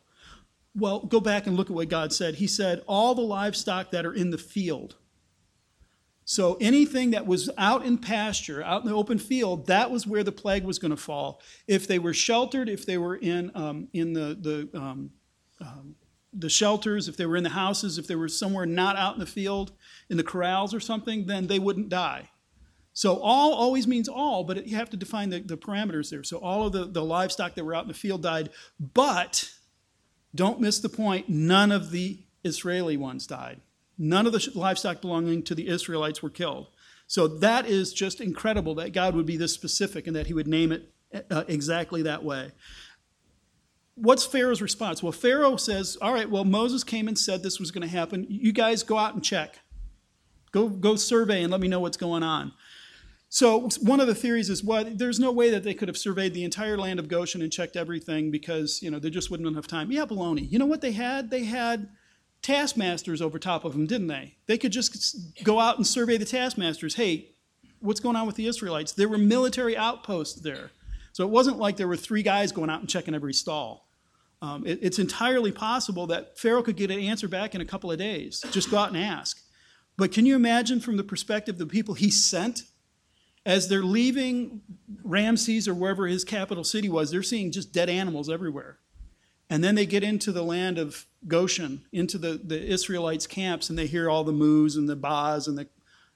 Well, 0.76 1.00
go 1.00 1.22
back 1.22 1.48
and 1.48 1.56
look 1.56 1.70
at 1.70 1.76
what 1.78 1.88
God 1.88 2.12
said. 2.12 2.36
He 2.36 2.48
said, 2.48 2.84
all 2.88 3.16
the 3.16 3.22
livestock 3.22 3.92
that 3.92 4.06
are 4.06 4.14
in 4.14 4.32
the 4.32 4.38
field. 4.38 4.98
So 6.32 6.56
anything 6.62 7.12
that 7.12 7.28
was 7.28 7.50
out 7.58 7.86
in 7.86 7.98
pasture, 7.98 8.64
out 8.64 8.84
in 8.84 8.88
the 8.88 8.96
open 8.96 9.20
field, 9.20 9.68
that 9.68 9.92
was 9.92 10.08
where 10.08 10.24
the 10.24 10.32
plague 10.32 10.64
was 10.64 10.80
going 10.80 10.92
to 10.92 10.96
fall. 10.96 11.42
If 11.68 11.88
they 11.88 12.00
were 12.00 12.14
sheltered, 12.14 12.70
if 12.70 12.86
they 12.86 12.98
were 12.98 13.18
in 13.18 13.52
um, 13.54 13.90
in 13.92 14.14
the 14.14 14.38
the 14.40 14.80
um, 14.80 15.12
um, 15.60 15.96
the 16.32 16.48
shelters, 16.48 17.10
if 17.10 17.18
they 17.18 17.26
were 17.26 17.36
in 17.36 17.44
the 17.44 17.50
houses, 17.50 17.98
if 17.98 18.08
they 18.08 18.16
were 18.16 18.30
somewhere 18.30 18.66
not 18.66 18.96
out 18.96 19.16
in 19.16 19.20
the 19.20 19.26
field, 19.26 19.74
in 20.10 20.16
the 20.16 20.24
corrals 20.24 20.74
or 20.74 20.80
something, 20.80 21.26
then 21.26 21.48
they 21.48 21.60
wouldn't 21.60 21.90
die. 21.90 22.30
So 22.94 23.20
all 23.20 23.54
always 23.54 23.86
means 23.86 24.08
all, 24.08 24.46
but 24.46 24.66
you 24.66 24.78
have 24.78 24.90
to 24.92 24.98
define 24.98 25.32
the, 25.32 25.42
the 25.42 25.58
parameters 25.58 26.12
there. 26.12 26.24
So 26.24 26.38
all 26.38 26.66
of 26.66 26.72
the, 26.72 26.86
the 26.86 27.04
livestock 27.04 27.56
that 27.56 27.66
were 27.66 27.76
out 27.76 27.84
in 27.84 27.90
the 27.90 27.94
field 27.94 28.24
died, 28.24 28.52
but 28.80 29.52
don't 30.34 30.62
miss 30.62 30.80
the 30.80 30.88
point, 30.88 31.28
none 31.28 31.74
of 31.74 31.92
the 31.92 32.20
Israeli 32.46 32.96
ones 32.96 33.28
died. 33.28 33.60
None 33.98 34.26
of 34.26 34.34
the 34.34 34.52
livestock 34.56 35.02
belonging 35.02 35.44
to 35.44 35.56
the 35.56 35.68
Israelites 35.68 36.24
were 36.24 36.30
killed. 36.30 36.68
So 37.08 37.28
that 37.28 37.66
is 37.66 37.94
just 37.94 38.22
incredible 38.22 38.76
that 38.76 38.94
God 38.94 39.16
would 39.16 39.26
be 39.26 39.38
this 39.38 39.54
specific 39.54 40.08
and 40.08 40.16
that 40.16 40.28
he 40.28 40.34
would 40.34 40.48
name 40.48 40.72
it 40.72 40.94
uh, 41.30 41.44
exactly 41.48 42.02
that 42.04 42.24
way. 42.24 42.52
What's 43.96 44.26
Pharaoh's 44.26 44.62
response? 44.62 45.04
Well, 45.04 45.12
Pharaoh 45.12 45.58
says, 45.58 45.98
All 46.02 46.14
right, 46.14 46.30
well, 46.30 46.46
Moses 46.46 46.84
came 46.84 47.08
and 47.08 47.20
said 47.20 47.44
this 47.44 47.60
was 47.60 47.70
going 47.70 47.82
to 47.82 47.88
happen. 47.88 48.26
You 48.30 48.54
guys 48.54 48.84
go 48.84 48.98
out 48.98 49.14
and 49.14 49.24
check. 49.24 49.60
Go, 50.52 50.70
go 50.70 50.96
survey 50.96 51.44
and 51.44 51.52
let 51.52 51.62
me 51.62 51.68
know 51.68 51.80
what's 51.80 51.98
going 51.98 52.24
on. 52.24 52.54
So 53.34 53.70
one 53.80 54.02
of 54.02 54.08
the 54.08 54.16
theories 54.16 54.50
is 54.50 54.62
what 54.62 54.86
well, 54.86 54.96
there's 54.96 55.18
no 55.18 55.32
way 55.32 55.50
that 55.52 55.64
they 55.64 55.74
could 55.74 55.88
have 55.88 55.98
surveyed 55.98 56.34
the 56.34 56.44
entire 56.44 56.78
land 56.78 57.00
of 57.00 57.08
Goshen 57.08 57.42
and 57.42 57.50
checked 57.50 57.78
everything 57.78 58.30
because 58.30 58.82
you 58.82 58.92
know 58.92 59.00
there 59.00 59.10
just 59.10 59.32
wouldn't 59.32 59.48
have 59.48 59.54
enough 59.54 59.68
time. 59.68 59.90
Yeah, 59.90 60.06
baloney. 60.06 60.52
You 60.52 60.60
know 60.60 60.66
what 60.66 60.82
they 60.82 60.92
had? 60.92 61.30
They 61.32 61.46
had 61.46 61.88
taskmasters 62.42 63.22
over 63.22 63.40
top 63.40 63.66
of 63.66 63.74
them, 63.74 63.86
didn't 63.86 64.08
they? 64.08 64.36
They 64.48 64.58
could 64.58 64.72
just 64.72 65.44
go 65.44 65.60
out 65.60 65.78
and 65.78 65.86
survey 65.86 66.18
the 66.18 66.26
taskmasters. 66.26 66.96
Hey, 66.96 67.36
what's 67.80 68.00
going 68.00 68.16
on 68.16 68.26
with 68.28 68.36
the 68.36 68.48
Israelites? 68.48 68.92
There 68.94 69.10
were 69.10 69.18
military 69.18 69.78
outposts 69.78 70.42
there, 70.42 70.72
so 71.14 71.24
it 71.24 71.30
wasn't 71.30 71.58
like 71.58 71.78
there 71.78 71.88
were 71.88 71.98
three 71.98 72.24
guys 72.24 72.52
going 72.52 72.70
out 72.70 72.80
and 72.80 72.90
checking 72.90 73.16
every 73.16 73.34
stall. 73.34 73.88
Um, 74.42 74.66
it, 74.66 74.80
it's 74.82 74.98
entirely 74.98 75.52
possible 75.52 76.08
that 76.08 76.38
Pharaoh 76.38 76.64
could 76.64 76.76
get 76.76 76.90
an 76.90 77.00
answer 77.00 77.28
back 77.28 77.54
in 77.54 77.62
a 77.62 77.66
couple 77.66 77.92
of 77.92 78.00
days. 78.00 78.44
Just 78.52 78.72
go 78.72 78.78
out 78.78 78.90
and 78.90 78.98
ask. 78.98 79.40
But 79.98 80.12
can 80.12 80.26
you 80.26 80.36
imagine 80.36 80.80
from 80.80 80.98
the 80.98 81.04
perspective 81.04 81.56
of 81.56 81.60
the 81.60 81.66
people 81.68 81.94
he 81.94 82.10
sent 82.10 82.64
as 83.46 83.68
they're 83.68 83.84
leaving 83.84 84.62
Ramses 85.04 85.68
or 85.68 85.74
wherever 85.74 86.08
his 86.08 86.24
capital 86.24 86.64
city 86.64 86.90
was, 86.90 87.12
they're 87.12 87.24
seeing 87.24 87.52
just 87.52 87.74
dead 87.74 87.90
animals 87.90 88.30
everywhere. 88.30 88.78
And 89.52 89.62
then 89.62 89.76
they 89.76 89.86
get 89.86 90.02
into 90.02 90.32
the 90.32 90.44
land 90.44 90.78
of 90.78 91.06
Goshen, 91.28 91.84
into 91.92 92.18
the, 92.18 92.40
the 92.42 92.66
Israelites' 92.66 93.28
camps, 93.28 93.70
and 93.70 93.78
they 93.78 93.86
hear 93.86 94.10
all 94.10 94.24
the 94.24 94.32
moos 94.32 94.78
and 94.78 94.88
the 94.88 94.96
baas 94.96 95.46
and 95.46 95.58
the 95.58 95.68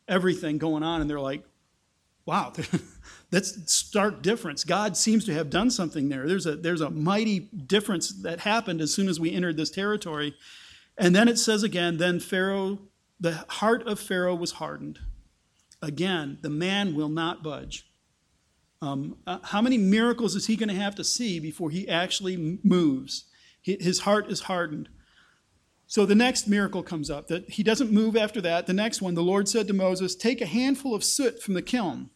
everything 0.08 0.58
going 0.58 0.84
on, 0.84 1.02
and 1.02 1.10
they're 1.10 1.20
like, 1.20 1.44
wow, 2.26 2.54
that's 3.32 3.72
stark 3.72 4.22
difference. 4.22 4.64
God 4.64 4.96
seems 4.96 5.26
to 5.26 5.34
have 5.34 5.50
done 5.50 5.70
something 5.70 6.08
there. 6.08 6.26
There's 6.26 6.46
a 6.46 6.56
there's 6.56 6.80
a 6.80 6.90
mighty 6.90 7.40
difference 7.40 8.10
that 8.22 8.40
happened 8.40 8.80
as 8.80 8.94
soon 8.94 9.10
as 9.10 9.20
we 9.20 9.34
entered 9.34 9.58
this 9.58 9.70
territory. 9.70 10.34
And 10.98 11.14
then 11.14 11.28
it 11.28 11.38
says 11.38 11.62
again, 11.62 11.98
then 11.98 12.22
Pharaoh, 12.22 12.80
the 13.20 13.44
heart 13.50 13.86
of 13.86 14.00
Pharaoh 14.00 14.36
was 14.36 14.54
hardened. 14.54 15.00
Again, 15.82 16.38
the 16.42 16.50
man 16.50 16.96
will 16.96 17.10
not 17.10 17.44
budge. 17.44 17.86
Um, 18.82 19.18
uh, 19.26 19.40
how 19.44 19.62
many 19.62 19.78
miracles 19.78 20.36
is 20.36 20.48
he 20.48 20.56
going 20.56 20.70
to 20.70 20.76
have 20.76 20.96
to 20.96 21.04
see 21.04 21.40
before 21.40 21.70
he 21.70 21.88
actually 21.88 22.60
moves? 22.64 23.26
His 23.62 24.02
heart 24.02 24.30
is 24.30 24.42
hardened. 24.42 24.90
So 25.88 26.06
the 26.06 26.16
next 26.16 26.48
miracle 26.48 26.84
comes 26.84 27.10
up 27.10 27.28
that 27.28 27.50
he 27.50 27.64
doesn't 27.64 27.92
move 27.92 28.16
after 28.16 28.42
that. 28.42 28.68
The 28.68 28.74
next 28.74 29.02
one, 29.02 29.16
the 29.16 29.24
Lord 29.24 29.48
said 29.48 29.68
to 29.68 29.74
Moses, 29.74 30.16
Take 30.16 30.42
a 30.42 30.46
handful 30.46 30.94
of 30.94 31.04
soot 31.04 31.42
from 31.42 31.54
the 31.54 31.62
kiln. 31.62 32.10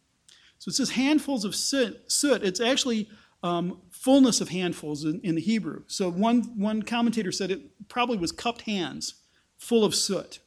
So 0.57 0.69
it 0.69 0.73
says 0.73 0.91
handfuls 0.91 1.45
of 1.45 1.55
soot. 1.55 2.11
soot. 2.11 2.43
It's 2.43 2.59
actually 2.59 3.09
um, 3.41 3.81
fullness 3.91 4.41
of 4.41 4.49
handfuls 4.49 5.05
in, 5.05 5.21
in 5.21 5.35
the 5.35 5.41
Hebrew. 5.41 5.83
So 5.87 6.09
one, 6.11 6.41
one 6.57 6.83
commentator 6.83 7.31
said 7.31 7.51
it 7.51 7.87
probably 7.87 8.17
was 8.17 8.31
cupped 8.31 8.61
hands 8.61 9.15
full 9.57 9.85
of 9.85 9.95
soot 9.95 10.39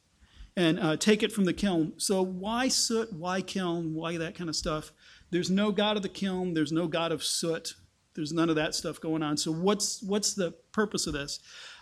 and 0.55 0.79
uh, 0.79 0.97
take 0.97 1.23
it 1.23 1.31
from 1.31 1.45
the 1.45 1.53
kiln. 1.53 1.93
So 1.97 2.21
why 2.21 2.67
soot? 2.67 3.11
Why 3.13 3.41
kiln? 3.41 3.93
Why 3.93 4.17
that 4.17 4.35
kind 4.35 4.49
of 4.49 4.55
stuff? 4.55 4.91
There's 5.33 5.49
no 5.49 5.71
God 5.71 5.97
of 5.97 6.03
the 6.03 6.09
kiln. 6.09 6.53
There's 6.53 6.71
no 6.71 6.87
God 6.87 7.11
of 7.11 7.23
soot. 7.23 7.73
There's 8.13 8.31
none 8.31 8.51
of 8.51 8.55
that 8.55 8.75
stuff 8.75 9.01
going 9.01 9.23
on. 9.23 9.35
So 9.35 9.51
what's 9.51 10.03
what's 10.03 10.35
the 10.35 10.51
purpose 10.71 11.07
of 11.07 11.13
this? 11.13 11.39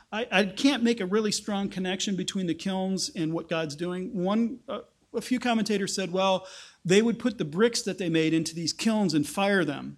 I, 0.10 0.25
I 0.31 0.43
can't 0.46 0.84
make 0.84 1.01
a 1.01 1.05
really 1.05 1.34
strong 1.34 1.67
connection 1.67 2.15
between 2.15 2.48
the 2.48 2.53
kilns 2.53 3.12
and 3.13 3.34
what 3.34 3.50
God's 3.50 3.75
doing. 3.75 4.24
One, 4.24 4.60
uh, 4.70 4.79
a 5.13 5.20
few 5.20 5.38
commentators 5.38 5.93
said, 5.93 6.13
well, 6.13 6.48
they 6.86 7.01
would 7.01 7.20
put 7.20 7.38
the 7.38 7.46
bricks 7.46 7.81
that 7.81 7.98
they 7.98 8.08
made 8.08 8.34
into 8.34 8.55
these 8.55 8.72
kilns 8.72 9.13
and 9.13 9.27
fire 9.27 9.65
them, 9.65 9.98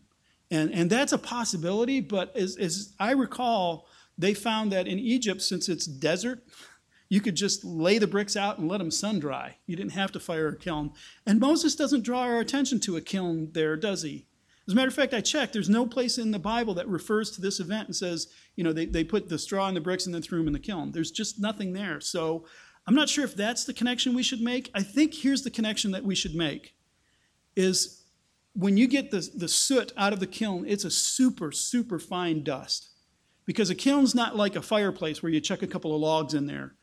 and 0.49 0.73
and 0.73 0.89
that's 0.89 1.13
a 1.13 1.19
possibility. 1.19 2.01
But 2.01 2.35
as 2.35 2.57
as 2.57 2.93
I 2.99 3.11
recall, 3.11 3.87
they 4.17 4.33
found 4.33 4.71
that 4.71 4.87
in 4.87 4.97
Egypt, 4.97 5.43
since 5.43 5.69
it's 5.69 5.85
desert, 5.85 6.43
you 7.13 7.21
could 7.21 7.35
just 7.35 7.63
lay 7.63 7.99
the 7.99 8.07
bricks 8.07 8.35
out 8.35 8.57
and 8.57 8.67
let 8.67 8.79
them 8.79 8.89
sun 8.89 9.19
dry. 9.19 9.55
You 9.67 9.75
didn't 9.75 9.91
have 9.91 10.11
to 10.13 10.19
fire 10.19 10.47
a 10.47 10.57
kiln. 10.57 10.93
And 11.27 11.39
Moses 11.39 11.75
doesn't 11.75 12.01
draw 12.01 12.21
our 12.21 12.39
attention 12.39 12.79
to 12.79 12.97
a 12.97 13.01
kiln 13.01 13.49
there, 13.51 13.77
does 13.77 14.01
he? 14.01 14.25
As 14.65 14.73
a 14.73 14.75
matter 14.75 14.87
of 14.87 14.95
fact, 14.95 15.13
I 15.13 15.21
checked. 15.21 15.53
There's 15.53 15.69
no 15.69 15.85
place 15.85 16.17
in 16.17 16.31
the 16.31 16.39
Bible 16.39 16.73
that 16.73 16.87
refers 16.87 17.29
to 17.31 17.41
this 17.41 17.59
event 17.59 17.87
and 17.87 17.95
says, 17.95 18.29
you 18.55 18.63
know, 18.63 18.73
they, 18.73 18.87
they 18.87 19.03
put 19.03 19.29
the 19.29 19.37
straw 19.37 19.67
in 19.67 19.75
the 19.75 19.79
bricks 19.79 20.07
and 20.07 20.15
then 20.15 20.23
threw 20.23 20.39
them 20.39 20.47
in 20.47 20.53
the 20.53 20.59
kiln. 20.59 20.91
There's 20.91 21.11
just 21.11 21.39
nothing 21.39 21.73
there. 21.73 22.01
So 22.01 22.47
I'm 22.87 22.95
not 22.95 23.09
sure 23.09 23.25
if 23.25 23.35
that's 23.35 23.63
the 23.63 23.75
connection 23.75 24.15
we 24.15 24.23
should 24.23 24.41
make. 24.41 24.71
I 24.73 24.81
think 24.81 25.13
here's 25.13 25.43
the 25.43 25.51
connection 25.51 25.91
that 25.91 26.03
we 26.03 26.15
should 26.15 26.33
make 26.33 26.73
is 27.55 28.05
when 28.53 28.75
you 28.75 28.87
get 28.87 29.11
the, 29.11 29.29
the 29.35 29.47
soot 29.47 29.93
out 29.97 30.13
of 30.13 30.19
the 30.19 30.25
kiln, 30.25 30.65
it's 30.67 30.83
a 30.83 30.89
super, 30.89 31.51
super 31.51 31.99
fine 31.99 32.43
dust. 32.43 32.89
Because 33.45 33.69
a 33.69 33.75
kiln's 33.75 34.15
not 34.15 34.35
like 34.35 34.55
a 34.55 34.63
fireplace 34.63 35.21
where 35.21 35.31
you 35.31 35.41
chuck 35.41 35.61
a 35.61 35.67
couple 35.67 35.93
of 35.93 36.01
logs 36.01 36.33
in 36.33 36.47
there. 36.47 36.73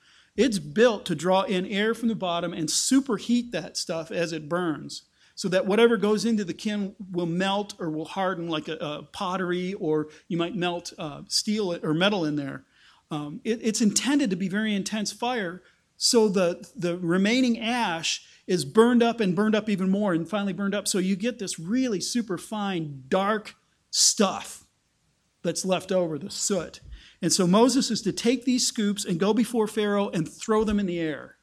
It's 0.40 0.58
built 0.58 1.04
to 1.04 1.14
draw 1.14 1.42
in 1.42 1.66
air 1.66 1.92
from 1.92 2.08
the 2.08 2.14
bottom 2.14 2.54
and 2.54 2.66
superheat 2.66 3.50
that 3.50 3.76
stuff 3.76 4.10
as 4.10 4.32
it 4.32 4.48
burns 4.48 5.02
so 5.34 5.50
that 5.50 5.66
whatever 5.66 5.98
goes 5.98 6.24
into 6.24 6.44
the 6.44 6.54
kiln 6.54 6.96
will 7.12 7.26
melt 7.26 7.74
or 7.78 7.90
will 7.90 8.06
harden 8.06 8.48
like 8.48 8.66
a, 8.66 8.76
a 8.76 9.02
pottery 9.02 9.74
or 9.74 10.08
you 10.28 10.38
might 10.38 10.56
melt 10.56 10.94
uh, 10.96 11.20
steel 11.28 11.78
or 11.82 11.92
metal 11.92 12.24
in 12.24 12.36
there. 12.36 12.64
Um, 13.10 13.42
it, 13.44 13.58
it's 13.60 13.82
intended 13.82 14.30
to 14.30 14.36
be 14.36 14.48
very 14.48 14.74
intense 14.74 15.12
fire 15.12 15.62
so 15.98 16.26
the, 16.26 16.66
the 16.74 16.96
remaining 16.96 17.60
ash 17.60 18.24
is 18.46 18.64
burned 18.64 19.02
up 19.02 19.20
and 19.20 19.36
burned 19.36 19.54
up 19.54 19.68
even 19.68 19.90
more 19.90 20.14
and 20.14 20.26
finally 20.26 20.54
burned 20.54 20.74
up 20.74 20.88
so 20.88 20.96
you 20.96 21.16
get 21.16 21.38
this 21.38 21.58
really 21.58 22.00
super 22.00 22.38
fine 22.38 23.02
dark 23.08 23.56
stuff 23.90 24.64
that's 25.42 25.66
left 25.66 25.92
over, 25.92 26.18
the 26.18 26.30
soot. 26.30 26.80
And 27.22 27.32
so 27.32 27.46
Moses 27.46 27.90
is 27.90 28.02
to 28.02 28.12
take 28.12 28.44
these 28.44 28.66
scoops 28.66 29.04
and 29.04 29.20
go 29.20 29.34
before 29.34 29.66
Pharaoh 29.66 30.08
and 30.08 30.28
throw 30.28 30.64
them 30.64 30.80
in 30.80 30.86
the 30.86 31.00
air. 31.00 31.36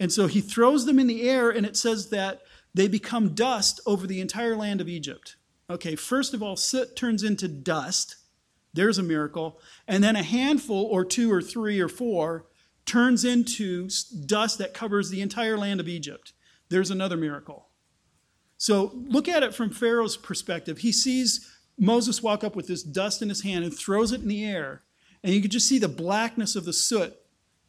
And 0.00 0.12
so 0.12 0.28
he 0.28 0.40
throws 0.40 0.86
them 0.86 0.98
in 0.98 1.08
the 1.08 1.28
air, 1.28 1.50
and 1.50 1.66
it 1.66 1.76
says 1.76 2.10
that 2.10 2.42
they 2.74 2.86
become 2.86 3.34
dust 3.34 3.80
over 3.86 4.06
the 4.06 4.20
entire 4.20 4.54
land 4.54 4.80
of 4.80 4.88
Egypt. 4.88 5.36
Okay, 5.68 5.96
first 5.96 6.32
of 6.32 6.42
all, 6.42 6.56
soot 6.56 6.94
turns 6.94 7.22
into 7.24 7.48
dust. 7.48 8.16
There's 8.72 8.98
a 8.98 9.02
miracle. 9.02 9.60
And 9.88 10.04
then 10.04 10.14
a 10.14 10.22
handful, 10.22 10.84
or 10.84 11.04
two, 11.04 11.32
or 11.32 11.42
three, 11.42 11.80
or 11.80 11.88
four, 11.88 12.46
turns 12.86 13.24
into 13.24 13.88
dust 14.24 14.58
that 14.58 14.74
covers 14.74 15.10
the 15.10 15.20
entire 15.20 15.58
land 15.58 15.80
of 15.80 15.88
Egypt. 15.88 16.32
There's 16.68 16.90
another 16.90 17.16
miracle. 17.16 17.68
So 18.56 18.92
look 18.94 19.28
at 19.28 19.42
it 19.42 19.54
from 19.54 19.70
Pharaoh's 19.70 20.16
perspective. 20.16 20.78
He 20.78 20.92
sees 20.92 21.57
Moses 21.78 22.22
walk 22.22 22.42
up 22.44 22.56
with 22.56 22.66
this 22.66 22.82
dust 22.82 23.22
in 23.22 23.28
his 23.28 23.42
hand 23.42 23.64
and 23.64 23.76
throws 23.76 24.12
it 24.12 24.20
in 24.20 24.28
the 24.28 24.44
air. 24.44 24.82
And 25.22 25.34
you 25.34 25.40
can 25.40 25.50
just 25.50 25.68
see 25.68 25.78
the 25.78 25.88
blackness 25.88 26.56
of 26.56 26.64
the 26.64 26.72
soot 26.72 27.16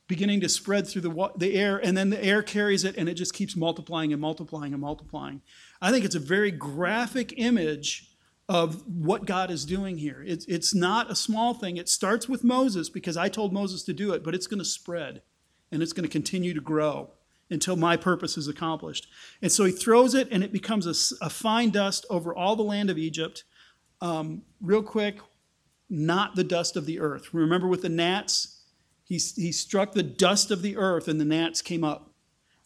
beginning 0.07 0.41
to 0.41 0.49
spread 0.49 0.87
through 0.87 1.03
the, 1.03 1.31
the 1.37 1.53
air, 1.55 1.77
and 1.77 1.95
then 1.95 2.09
the 2.09 2.23
air 2.23 2.41
carries 2.41 2.83
it, 2.83 2.97
and 2.97 3.07
it 3.07 3.13
just 3.13 3.33
keeps 3.33 3.55
multiplying 3.55 4.11
and 4.11 4.19
multiplying 4.19 4.73
and 4.73 4.81
multiplying. 4.81 5.41
I 5.81 5.91
think 5.91 6.03
it's 6.03 6.15
a 6.15 6.19
very 6.19 6.49
graphic 6.49 7.35
image 7.37 8.09
of 8.49 8.83
what 8.87 9.25
God 9.25 9.51
is 9.51 9.63
doing 9.65 9.99
here. 9.99 10.23
It's, 10.25 10.45
it's 10.45 10.73
not 10.73 11.11
a 11.11 11.15
small 11.15 11.53
thing. 11.53 11.77
It 11.77 11.87
starts 11.87 12.27
with 12.27 12.43
Moses 12.43 12.89
because 12.89 13.15
I 13.15 13.29
told 13.29 13.53
Moses 13.53 13.83
to 13.83 13.93
do 13.93 14.11
it, 14.13 14.23
but 14.23 14.33
it's 14.33 14.47
going 14.47 14.57
to 14.57 14.65
spread 14.65 15.21
and 15.71 15.83
it's 15.83 15.93
going 15.93 16.07
to 16.07 16.11
continue 16.11 16.55
to 16.55 16.61
grow 16.61 17.11
until 17.51 17.75
my 17.75 17.95
purpose 17.95 18.37
is 18.37 18.47
accomplished. 18.47 19.07
And 19.43 19.51
so 19.51 19.65
he 19.65 19.71
throws 19.71 20.15
it, 20.15 20.27
and 20.31 20.43
it 20.43 20.51
becomes 20.51 20.87
a, 20.87 21.25
a 21.25 21.29
fine 21.29 21.69
dust 21.69 22.07
over 22.09 22.33
all 22.33 22.55
the 22.55 22.63
land 22.63 22.89
of 22.89 22.97
Egypt. 22.97 23.43
Um, 24.01 24.43
real 24.61 24.83
quick, 24.83 25.19
not 25.89 26.35
the 26.35 26.43
dust 26.43 26.75
of 26.75 26.85
the 26.85 26.99
earth. 26.99 27.33
Remember 27.33 27.67
with 27.67 27.81
the 27.81 27.89
gnats? 27.89 28.61
He, 29.03 29.15
he 29.15 29.51
struck 29.51 29.93
the 29.93 30.03
dust 30.03 30.51
of 30.51 30.61
the 30.61 30.77
earth 30.77 31.07
and 31.07 31.19
the 31.19 31.25
gnats 31.25 31.61
came 31.61 31.83
up. 31.83 32.13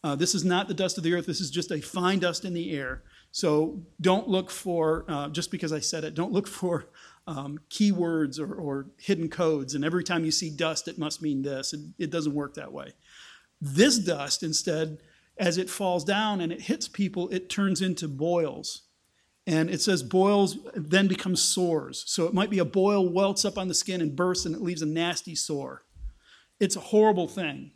Uh, 0.02 0.14
this 0.14 0.34
is 0.34 0.44
not 0.44 0.68
the 0.68 0.74
dust 0.74 0.98
of 0.98 1.04
the 1.04 1.14
earth. 1.14 1.26
This 1.26 1.40
is 1.40 1.50
just 1.50 1.70
a 1.70 1.80
fine 1.80 2.18
dust 2.18 2.44
in 2.44 2.52
the 2.52 2.76
air. 2.76 3.02
So 3.32 3.82
don't 4.00 4.28
look 4.28 4.50
for, 4.50 5.06
uh, 5.08 5.28
just 5.30 5.50
because 5.50 5.72
I 5.72 5.80
said 5.80 6.04
it, 6.04 6.14
don't 6.14 6.32
look 6.32 6.46
for 6.46 6.86
um, 7.26 7.58
keywords 7.70 8.38
or, 8.38 8.54
or, 8.54 8.86
hidden 8.98 9.28
codes. 9.28 9.74
And 9.74 9.84
every 9.84 10.04
time 10.04 10.24
you 10.24 10.30
see 10.30 10.50
dust, 10.50 10.88
it 10.88 10.98
must 10.98 11.22
mean 11.22 11.42
this. 11.42 11.72
It, 11.72 11.80
it 11.98 12.10
doesn't 12.10 12.34
work 12.34 12.54
that 12.54 12.72
way. 12.72 12.92
This 13.60 13.98
dust, 13.98 14.42
instead, 14.42 14.98
as 15.38 15.58
it 15.58 15.70
falls 15.70 16.04
down 16.04 16.40
and 16.40 16.52
it 16.52 16.60
hits 16.60 16.86
people, 16.86 17.28
it 17.30 17.48
turns 17.48 17.80
into 17.80 18.06
boils. 18.06 18.82
And 19.46 19.68
it 19.68 19.82
says 19.82 20.02
boils 20.02 20.58
then 20.74 21.06
become 21.06 21.36
sores. 21.36 22.04
So 22.06 22.26
it 22.26 22.34
might 22.34 22.50
be 22.50 22.60
a 22.60 22.64
boil 22.64 23.08
welts 23.08 23.44
up 23.44 23.58
on 23.58 23.68
the 23.68 23.74
skin 23.74 24.00
and 24.00 24.16
bursts 24.16 24.46
and 24.46 24.54
it 24.54 24.62
leaves 24.62 24.82
a 24.82 24.86
nasty 24.86 25.34
sore. 25.34 25.82
It's 26.60 26.76
a 26.76 26.80
horrible 26.80 27.28
thing. 27.28 27.72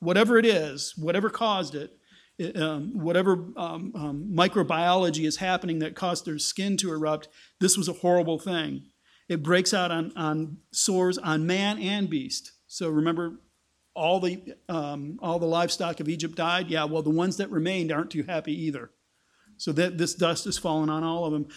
Whatever 0.00 0.38
it 0.38 0.44
is, 0.44 0.92
whatever 0.96 1.30
caused 1.30 1.74
it, 1.74 1.96
it 2.38 2.60
um, 2.60 2.98
whatever 2.98 3.32
um, 3.56 3.92
um, 3.94 4.30
microbiology 4.34 5.26
is 5.26 5.36
happening 5.36 5.78
that 5.78 5.96
caused 5.96 6.26
their 6.26 6.38
skin 6.38 6.76
to 6.78 6.92
erupt, 6.92 7.28
this 7.60 7.78
was 7.78 7.88
a 7.88 7.94
horrible 7.94 8.38
thing. 8.38 8.82
It 9.28 9.42
breaks 9.42 9.72
out 9.72 9.90
on, 9.90 10.12
on 10.16 10.58
sores 10.70 11.16
on 11.16 11.46
man 11.46 11.78
and 11.78 12.10
beast. 12.10 12.52
So 12.66 12.90
remember, 12.90 13.40
all 13.94 14.20
the 14.20 14.54
um, 14.68 15.18
all 15.22 15.38
the 15.38 15.46
livestock 15.46 16.00
of 16.00 16.08
Egypt 16.08 16.36
died. 16.36 16.68
Yeah, 16.68 16.84
well, 16.84 17.02
the 17.02 17.10
ones 17.10 17.38
that 17.38 17.50
remained 17.50 17.90
aren't 17.90 18.10
too 18.10 18.24
happy 18.24 18.52
either. 18.66 18.90
So 19.56 19.72
that 19.72 19.98
this 19.98 20.14
dust 20.14 20.44
has 20.44 20.58
fallen 20.58 20.90
on 20.90 21.02
all 21.02 21.24
of 21.24 21.32
them. 21.32 21.48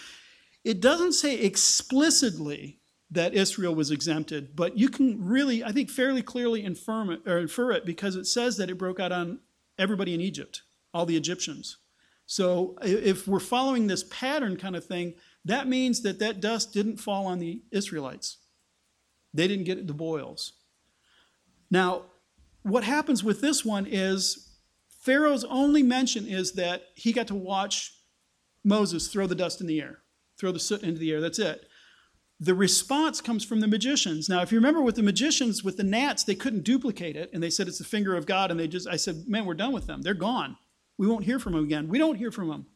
It 0.64 0.82
doesn't 0.82 1.14
say 1.14 1.40
explicitly 1.40 2.80
that 3.12 3.34
Israel 3.34 3.74
was 3.74 3.92
exempted, 3.92 4.56
but 4.56 4.78
you 4.78 4.90
can 4.90 5.26
really, 5.26 5.64
I 5.64 5.72
think, 5.72 5.90
fairly 5.90 6.22
clearly 6.22 6.64
infer 6.64 7.14
it, 7.14 7.26
infer 7.26 7.72
it 7.72 7.86
because 7.86 8.16
it 8.16 8.26
says 8.26 8.58
that 8.58 8.70
it 8.70 8.78
broke 8.78 9.00
out 9.00 9.12
on 9.12 9.40
everybody 9.78 10.14
in 10.14 10.22
Egypt, 10.22 10.62
all 10.94 11.06
the 11.06 11.18
Egyptians. 11.18 11.78
So 12.26 12.78
if 12.84 13.28
we're 13.28 13.40
following 13.40 13.88
this 13.88 14.04
pattern 14.04 14.56
kind 14.58 14.76
of 14.76 14.86
thing, 14.86 15.16
that 15.46 15.68
means 15.68 16.04
that 16.04 16.20
that 16.20 16.40
dust 16.40 16.74
didn't 16.74 16.98
fall 16.98 17.26
on 17.26 17.40
the 17.40 17.64
Israelites. 17.72 18.38
They 19.34 19.48
didn't 19.48 19.66
get 19.66 19.88
the 19.88 19.94
boils. 19.94 20.54
Now, 21.72 22.04
what 22.62 22.84
happens 22.84 23.24
with 23.24 23.42
this 23.42 23.66
one 23.66 23.88
is 23.90 24.49
Pharaoh's 25.10 25.44
only 25.46 25.82
mention 25.82 26.28
is 26.28 26.52
that 26.52 26.84
he 26.94 27.12
got 27.12 27.26
to 27.26 27.34
watch 27.34 27.96
Moses 28.64 29.08
throw 29.08 29.26
the 29.26 29.34
dust 29.34 29.60
in 29.60 29.66
the 29.66 29.82
air, 29.82 30.04
throw 30.40 30.52
the 30.52 30.60
soot 30.60 30.84
into 30.84 31.00
the 31.00 31.12
air. 31.12 31.20
That's 31.20 31.40
it. 31.40 31.66
The 32.40 32.54
response 32.54 33.20
comes 33.20 33.44
from 33.44 33.60
the 33.60 33.68
magicians. 33.68 34.30
Now, 34.30 34.44
if 34.44 34.52
you 34.52 34.60
remember 34.60 34.84
with 34.84 34.94
the 34.94 35.02
magicians, 35.02 35.64
with 35.64 35.78
the 35.78 35.84
gnats, 35.84 36.24
they 36.24 36.36
couldn't 36.36 36.64
duplicate 36.64 37.16
it, 37.16 37.32
and 37.34 37.42
they 37.42 37.50
said 37.50 37.68
it's 37.68 37.80
the 37.80 37.86
finger 37.86 38.16
of 38.16 38.28
God, 38.28 38.52
and 38.52 38.60
they 38.60 38.68
just, 38.68 38.88
I 38.88 38.98
said, 38.98 39.24
man, 39.28 39.46
we're 39.46 39.56
done 39.56 39.72
with 39.72 39.88
them. 39.88 40.04
They're 40.04 40.14
gone. 40.14 40.58
We 41.00 41.08
won't 41.08 41.26
hear 41.26 41.40
from 41.40 41.54
them 41.54 41.64
again. 41.64 41.88
We 41.88 41.98
don't 41.98 42.18
hear 42.18 42.32
from 42.32 42.50
them. 42.50 42.68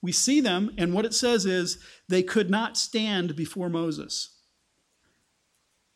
We 0.00 0.12
see 0.12 0.40
them, 0.40 0.70
and 0.78 0.94
what 0.94 1.04
it 1.04 1.14
says 1.14 1.46
is 1.46 1.78
they 2.08 2.22
could 2.22 2.48
not 2.48 2.76
stand 2.76 3.34
before 3.34 3.68
Moses. 3.68 4.38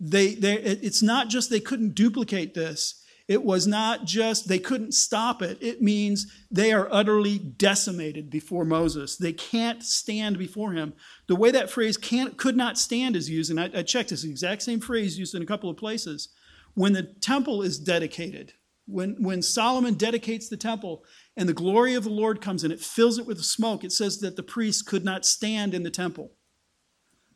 They, 0.01 0.35
they, 0.35 0.55
it's 0.55 1.01
not 1.01 1.29
just 1.29 1.49
they 1.49 1.61
couldn't 1.61 1.95
duplicate 1.95 2.55
this, 2.55 3.05
it 3.29 3.43
was 3.43 3.67
not 3.67 4.05
just 4.05 4.47
they 4.47 4.59
couldn't 4.59 4.93
stop 4.93 5.43
it. 5.43 5.59
It 5.61 5.83
means 5.83 6.33
they 6.51 6.73
are 6.73 6.89
utterly 6.93 7.39
decimated 7.39 8.31
before 8.31 8.65
Moses. 8.65 9.17
They 9.17 9.33
can't 9.33 9.83
stand 9.83 10.39
before 10.39 10.73
him. 10.73 10.95
The 11.27 11.35
way 11.35 11.51
that 11.51 11.71
phrase 11.71 11.97
can't, 11.97 12.37
could 12.37 12.57
not 12.57 12.79
stand 12.79 13.17
is 13.17 13.29
used, 13.29 13.51
and 13.51 13.61
I, 13.61 13.71
I 13.75 13.83
checked 13.83 14.11
this 14.11 14.23
exact 14.23 14.63
same 14.63 14.81
phrase 14.81 15.19
used 15.19 15.35
in 15.35 15.43
a 15.43 15.47
couple 15.47 15.69
of 15.69 15.77
places. 15.77 16.29
When 16.75 16.93
the 16.93 17.03
temple 17.03 17.63
is 17.63 17.79
dedicated, 17.79 18.53
when, 18.87 19.17
when 19.21 19.43
Solomon 19.43 19.95
dedicates 19.95 20.49
the 20.49 20.57
temple 20.57 21.05
and 21.37 21.49
the 21.49 21.55
glory 21.55 21.95
of 21.95 22.05
the 22.05 22.11
Lord 22.11 22.41
comes 22.41 22.63
and 22.63 22.73
it 22.73 22.81
fills 22.81 23.19
it 23.19 23.27
with 23.27 23.43
smoke, 23.43 23.83
it 23.83 23.93
says 23.93 24.19
that 24.21 24.37
the 24.37 24.43
priests 24.45 24.83
could 24.83 25.05
not 25.05 25.27
stand 25.27 25.75
in 25.75 25.83
the 25.83 25.91
temple. 25.91 26.33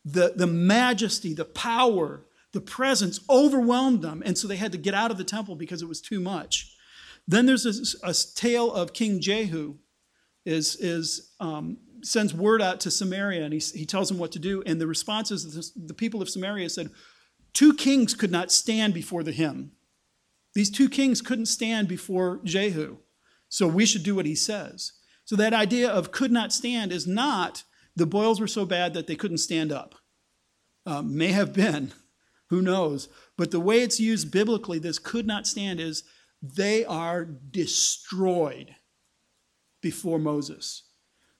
The, 0.04 0.34
the 0.36 0.46
majesty, 0.46 1.34
the 1.34 1.44
power, 1.44 2.26
the 2.52 2.60
presence 2.60 3.20
overwhelmed 3.28 4.02
them, 4.02 4.22
and 4.24 4.36
so 4.36 4.48
they 4.48 4.56
had 4.56 4.72
to 4.72 4.78
get 4.78 4.94
out 4.94 5.10
of 5.10 5.18
the 5.18 5.24
temple 5.24 5.54
because 5.54 5.82
it 5.82 5.88
was 5.88 6.00
too 6.00 6.20
much. 6.20 6.74
Then 7.28 7.46
there's 7.46 7.66
a, 7.66 8.08
a 8.08 8.14
tale 8.34 8.72
of 8.72 8.92
King 8.92 9.20
Jehu, 9.20 9.76
is, 10.44 10.76
is 10.76 11.32
um, 11.38 11.78
sends 12.02 12.34
word 12.34 12.62
out 12.62 12.80
to 12.80 12.90
Samaria, 12.90 13.44
and 13.44 13.52
he, 13.52 13.60
he 13.60 13.86
tells 13.86 14.08
them 14.08 14.18
what 14.18 14.32
to 14.32 14.38
do. 14.38 14.62
And 14.66 14.80
the 14.80 14.86
response 14.86 15.30
is 15.30 15.54
the, 15.54 15.86
the 15.86 15.94
people 15.94 16.22
of 16.22 16.30
Samaria 16.30 16.70
said, 16.70 16.90
Two 17.52 17.74
kings 17.74 18.14
could 18.14 18.30
not 18.30 18.52
stand 18.52 18.94
before 18.94 19.22
the 19.22 19.32
him. 19.32 19.72
These 20.54 20.70
two 20.70 20.88
kings 20.88 21.20
couldn't 21.22 21.46
stand 21.46 21.88
before 21.88 22.40
Jehu, 22.44 22.98
so 23.48 23.68
we 23.68 23.86
should 23.86 24.02
do 24.02 24.14
what 24.14 24.26
he 24.26 24.34
says. 24.34 24.92
So 25.24 25.36
that 25.36 25.54
idea 25.54 25.88
of 25.88 26.10
could 26.10 26.32
not 26.32 26.52
stand 26.52 26.92
is 26.92 27.06
not 27.06 27.64
the 27.94 28.06
boils 28.06 28.40
were 28.40 28.46
so 28.46 28.64
bad 28.64 28.94
that 28.94 29.06
they 29.06 29.16
couldn't 29.16 29.38
stand 29.38 29.72
up. 29.72 29.94
Um, 30.86 31.16
may 31.16 31.28
have 31.28 31.52
been, 31.52 31.92
who 32.50 32.60
knows? 32.60 33.08
But 33.38 33.52
the 33.52 33.60
way 33.60 33.80
it's 33.80 34.00
used 34.00 34.30
biblically, 34.30 34.78
this 34.78 34.98
could 34.98 35.26
not 35.26 35.46
stand, 35.46 35.80
is 35.80 36.02
they 36.42 36.84
are 36.84 37.24
destroyed 37.24 38.74
before 39.80 40.18
Moses. 40.18 40.82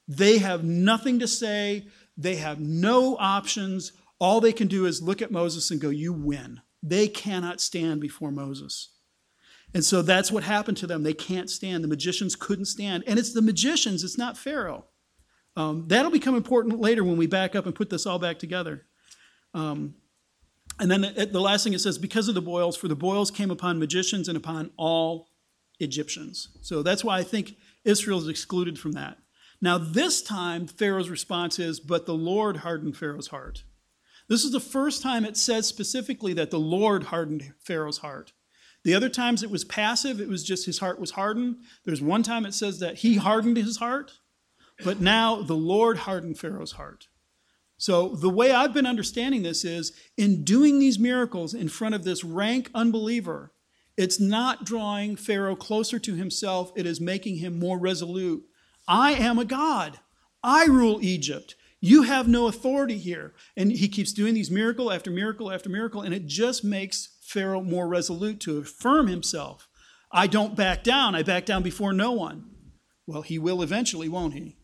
They 0.07 0.39
have 0.39 0.65
nothing 0.65 1.19
to 1.19 1.29
say, 1.29 1.87
they 2.17 2.37
have 2.37 2.61
no 2.61 3.17
options. 3.19 3.93
All 4.19 4.41
they 4.41 4.53
can 4.53 4.69
do 4.69 4.87
is 4.87 5.03
look 5.03 5.21
at 5.21 5.31
Moses 5.31 5.71
and 5.71 5.81
go, 5.81 5.89
You 5.89 6.13
win. 6.13 6.61
They 6.83 7.09
cannot 7.09 7.61
stand 7.61 8.01
before 8.01 8.31
Moses. 8.31 8.91
And 9.75 9.85
so 9.85 10.03
that's 10.03 10.33
what 10.33 10.43
happened 10.43 10.77
to 10.79 10.87
them. 10.87 11.03
They 11.03 11.13
can't 11.13 11.51
stand. 11.51 11.85
The 11.85 11.89
magicians 11.89 12.35
couldn't 12.35 12.65
stand. 12.65 13.05
And 13.07 13.19
it's 13.19 13.33
the 13.33 13.43
magicians, 13.43 14.05
it's 14.05 14.19
not 14.19 14.39
Pharaoh. 14.39 14.87
Um, 15.57 15.85
that'll 15.89 16.11
become 16.11 16.37
important 16.37 16.81
later 16.81 17.05
when 17.05 17.17
we 17.17 17.27
back 17.27 17.55
up 17.55 17.67
and 17.67 17.75
put 17.75 17.91
this 17.91 18.07
all 18.07 18.19
back 18.19 18.39
together. 18.39 18.87
Um, 19.55 19.95
and 20.81 20.91
then 20.91 21.31
the 21.31 21.41
last 21.41 21.63
thing 21.63 21.75
it 21.75 21.81
says, 21.81 21.99
because 21.99 22.29
of 22.29 22.35
the 22.35 22.43
boils, 22.43 22.77
for 22.77 22.89
the 22.89 22.97
boils 22.97 23.31
came 23.31 23.51
upon 23.51 23.79
magicians 23.79 24.29
and 24.29 24.37
upon 24.37 24.71
all 24.77 25.29
Egyptians. 25.79 26.49
So 26.63 26.83
that's 26.83 27.05
why 27.05 27.19
I 27.19 27.23
think 27.23 27.57
Israel 27.85 28.19
is 28.19 28.29
excluded 28.29 28.79
from 28.79 28.93
that. 28.93 29.19
Now, 29.61 29.77
this 29.77 30.23
time, 30.23 30.67
Pharaoh's 30.67 31.11
response 31.11 31.59
is, 31.59 31.81
but 31.81 32.07
the 32.07 32.15
Lord 32.15 32.59
hardened 32.59 32.97
Pharaoh's 32.97 33.29
heart. 33.29 33.65
This 34.29 34.45
is 34.45 34.53
the 34.53 34.61
first 34.61 35.03
time 35.03 35.25
it 35.25 35.37
says 35.37 35.67
specifically 35.67 36.33
that 36.35 36.51
the 36.51 36.59
Lord 36.59 37.05
hardened 37.05 37.53
Pharaoh's 37.59 37.99
heart. 37.99 38.33
The 38.85 38.95
other 38.95 39.11
times 39.11 39.43
it 39.43 39.51
was 39.51 39.65
passive, 39.65 40.21
it 40.21 40.29
was 40.29 40.45
just 40.45 40.65
his 40.65 40.79
heart 40.79 40.99
was 40.99 41.11
hardened. 41.11 41.57
There's 41.85 42.01
one 42.01 42.23
time 42.23 42.47
it 42.47 42.55
says 42.55 42.79
that 42.79 42.99
he 42.99 43.17
hardened 43.17 43.59
his 43.59 43.77
heart, 43.77 44.13
but 44.83 45.01
now 45.01 45.43
the 45.43 45.57
Lord 45.57 45.99
hardened 45.99 46.39
Pharaoh's 46.39 46.73
heart. 46.73 47.09
So, 47.81 48.09
the 48.09 48.29
way 48.29 48.53
I've 48.53 48.75
been 48.75 48.85
understanding 48.85 49.43
this 49.43 49.65
is 49.65 49.95
in 50.19 50.45
doing 50.45 50.79
these 50.79 50.99
miracles 50.99 51.55
in 51.55 51.71
front 51.71 51.95
of 51.95 52.05
this 52.05 52.23
rank 52.23 52.71
unbeliever, 52.75 53.55
it's 53.97 54.21
not 54.21 54.67
drawing 54.67 55.17
Pharaoh 55.17 55.57
closer 55.57 55.99
to 55.99 56.15
himself, 56.15 56.73
it 56.77 56.85
is 56.85 57.01
making 57.01 57.37
him 57.37 57.59
more 57.59 57.79
resolute. 57.79 58.45
I 58.87 59.13
am 59.13 59.39
a 59.39 59.47
God. 59.47 59.99
I 60.43 60.67
rule 60.67 60.99
Egypt. 61.01 61.55
You 61.81 62.03
have 62.03 62.29
no 62.29 62.49
authority 62.49 62.99
here. 62.99 63.33
And 63.57 63.73
he 63.73 63.89
keeps 63.89 64.13
doing 64.13 64.35
these 64.35 64.51
miracle 64.51 64.93
after 64.93 65.11
miracle 65.11 65.51
after 65.51 65.71
miracle, 65.71 66.03
and 66.03 66.13
it 66.13 66.27
just 66.27 66.63
makes 66.63 67.17
Pharaoh 67.23 67.63
more 67.63 67.89
resolute 67.89 68.41
to 68.41 68.59
affirm 68.59 69.07
himself. 69.07 69.71
I 70.13 70.27
don't 70.27 70.55
back 70.55 70.85
down. 70.85 71.15
I 71.15 71.23
back 71.23 71.47
down 71.47 71.63
before 71.63 71.95
no 71.95 72.13
one. 72.13 72.45
Well, 73.07 73.23
he 73.23 73.39
will 73.39 73.63
eventually, 73.63 74.11
won't 74.11 74.35
he? 74.35 74.59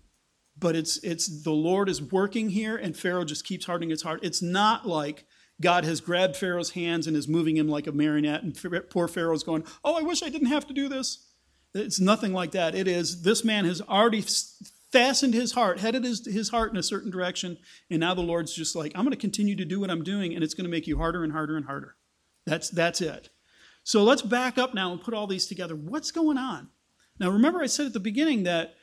But 0.59 0.75
it's 0.75 0.99
it's 0.99 1.43
the 1.43 1.53
Lord 1.53 1.89
is 1.89 2.01
working 2.01 2.51
here, 2.51 2.77
and 2.77 2.97
Pharaoh 2.97 3.25
just 3.25 3.45
keeps 3.45 3.67
hardening 3.67 3.91
his 3.91 4.03
heart. 4.03 4.21
It's 4.23 4.43
not 4.43 4.87
like 4.87 5.27
God 5.61 5.85
has 5.85 6.01
grabbed 6.01 6.37
Pharaoh's 6.37 6.71
hands 6.71 7.07
and 7.07 7.17
is 7.17 7.29
moving 7.29 7.57
him 7.57 7.69
like 7.69 7.87
a 7.87 7.93
marionette, 7.93 8.43
and 8.43 8.91
poor 8.91 9.09
Pharaoh's 9.09 9.43
going, 9.43 9.65
"Oh, 9.85 9.95
I 9.95 10.03
wish 10.03 10.23
I 10.23 10.29
didn't 10.29 10.49
have 10.49 10.67
to 10.69 10.75
do 10.75 10.89
this." 10.89 11.27
It's 11.75 12.01
nothing 12.01 12.33
like 12.33 12.53
that. 12.53 12.75
It 12.75 12.89
is 12.89 13.23
this 13.23 13.45
man 13.45 13.65
has 13.65 13.83
already 13.83 14.25
fastened 14.93 15.35
his 15.35 15.53
heart, 15.53 15.81
headed 15.81 16.05
his, 16.05 16.25
his 16.25 16.49
heart 16.49 16.73
in 16.73 16.79
a 16.79 16.83
certain 16.83 17.11
direction, 17.11 17.59
and 17.91 18.01
now 18.01 18.15
the 18.15 18.23
Lord's 18.23 18.55
just 18.55 18.75
like, 18.75 18.93
"I'm 18.95 19.05
going 19.05 19.11
to 19.11 19.17
continue 19.17 19.57
to 19.57 19.65
do 19.65 19.81
what 19.81 19.91
I'm 19.91 20.05
doing, 20.05 20.35
and 20.35 20.43
it's 20.43 20.55
going 20.55 20.65
to 20.65 20.71
make 20.71 20.87
you 20.87 20.99
harder 20.99 21.23
and 21.23 21.33
harder 21.33 21.57
and 21.57 21.67
harder." 21.67 21.97
That's 22.47 22.71
that's 22.71 23.01
it. 23.01 23.29
So 23.85 24.03
let's 24.03 24.23
back 24.23 24.59
up 24.59 24.75
now 24.75 24.91
and 24.93 25.01
put 25.01 25.15
all 25.15 25.27
these 25.27 25.47
together. 25.47 25.77
What's 25.77 26.11
going 26.11 26.39
on? 26.39 26.71
Now, 27.19 27.31
remember, 27.31 27.63
I 27.63 27.67
said 27.67 27.87
at 27.87 27.93
the 27.93 28.01
beginning 28.01 28.43
that 28.43 28.75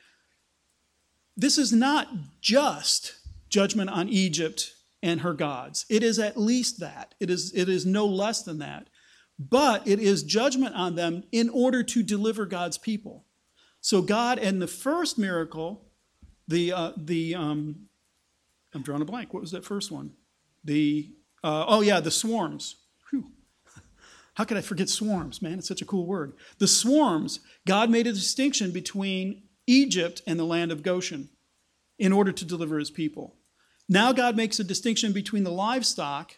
this 1.35 1.57
is 1.57 1.73
not 1.73 2.07
just 2.41 3.15
judgment 3.49 3.89
on 3.89 4.09
Egypt 4.09 4.73
and 5.01 5.21
her 5.21 5.33
gods. 5.33 5.85
It 5.89 6.03
is 6.03 6.19
at 6.19 6.37
least 6.37 6.79
that. 6.79 7.15
It 7.19 7.29
is, 7.29 7.51
it 7.53 7.69
is 7.69 7.85
no 7.85 8.05
less 8.05 8.43
than 8.43 8.59
that. 8.59 8.87
But 9.39 9.87
it 9.87 9.99
is 9.99 10.23
judgment 10.23 10.75
on 10.75 10.95
them 10.95 11.23
in 11.31 11.49
order 11.49 11.83
to 11.83 12.03
deliver 12.03 12.45
God's 12.45 12.77
people. 12.77 13.25
So 13.81 14.01
God, 14.01 14.37
in 14.37 14.59
the 14.59 14.67
first 14.67 15.17
miracle, 15.17 15.85
the 16.47 16.71
uh, 16.71 16.91
the 16.95 17.35
um, 17.35 17.87
I'm 18.73 18.81
drawing 18.81 19.01
a 19.01 19.05
blank. 19.05 19.33
What 19.33 19.41
was 19.41 19.51
that 19.51 19.65
first 19.65 19.91
one? 19.91 20.11
The 20.63 21.11
uh, 21.43 21.65
oh 21.67 21.81
yeah, 21.81 21.99
the 21.99 22.11
swarms. 22.11 22.77
Whew. 23.09 23.31
How 24.35 24.45
could 24.45 24.57
I 24.57 24.61
forget 24.61 24.89
swarms, 24.89 25.41
man? 25.41 25.57
It's 25.57 25.67
such 25.67 25.81
a 25.81 25.85
cool 25.85 26.05
word. 26.05 26.33
The 26.59 26.67
swarms. 26.67 27.39
God 27.67 27.89
made 27.89 28.07
a 28.07 28.13
distinction 28.13 28.71
between 28.71 29.43
Egypt 29.67 30.21
and 30.27 30.39
the 30.39 30.45
land 30.45 30.71
of 30.71 30.83
Goshen 30.83 31.29
in 31.97 32.11
order 32.11 32.31
to 32.31 32.45
deliver 32.45 32.79
his 32.79 32.91
people. 32.91 33.35
Now 33.87 34.11
God 34.11 34.35
makes 34.35 34.59
a 34.59 34.63
distinction 34.63 35.11
between 35.11 35.43
the 35.43 35.51
livestock 35.51 36.37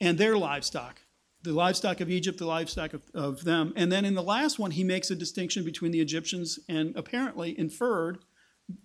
and 0.00 0.18
their 0.18 0.36
livestock, 0.36 1.02
the 1.42 1.52
livestock 1.52 2.00
of 2.00 2.10
Egypt, 2.10 2.38
the 2.38 2.46
livestock 2.46 2.92
of, 2.92 3.02
of 3.14 3.44
them. 3.44 3.72
And 3.76 3.90
then 3.90 4.04
in 4.04 4.14
the 4.14 4.22
last 4.22 4.58
one, 4.58 4.70
he 4.70 4.84
makes 4.84 5.10
a 5.10 5.16
distinction 5.16 5.64
between 5.64 5.92
the 5.92 6.00
Egyptians 6.00 6.58
and 6.68 6.94
apparently 6.96 7.58
inferred 7.58 8.18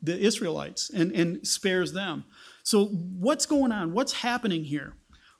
the 0.01 0.17
Israelites 0.17 0.89
and, 0.89 1.11
and 1.11 1.45
spares 1.45 1.93
them. 1.93 2.23
So, 2.63 2.85
what's 2.85 3.45
going 3.45 3.71
on? 3.71 3.93
What's 3.93 4.13
happening 4.13 4.63
here? 4.63 4.93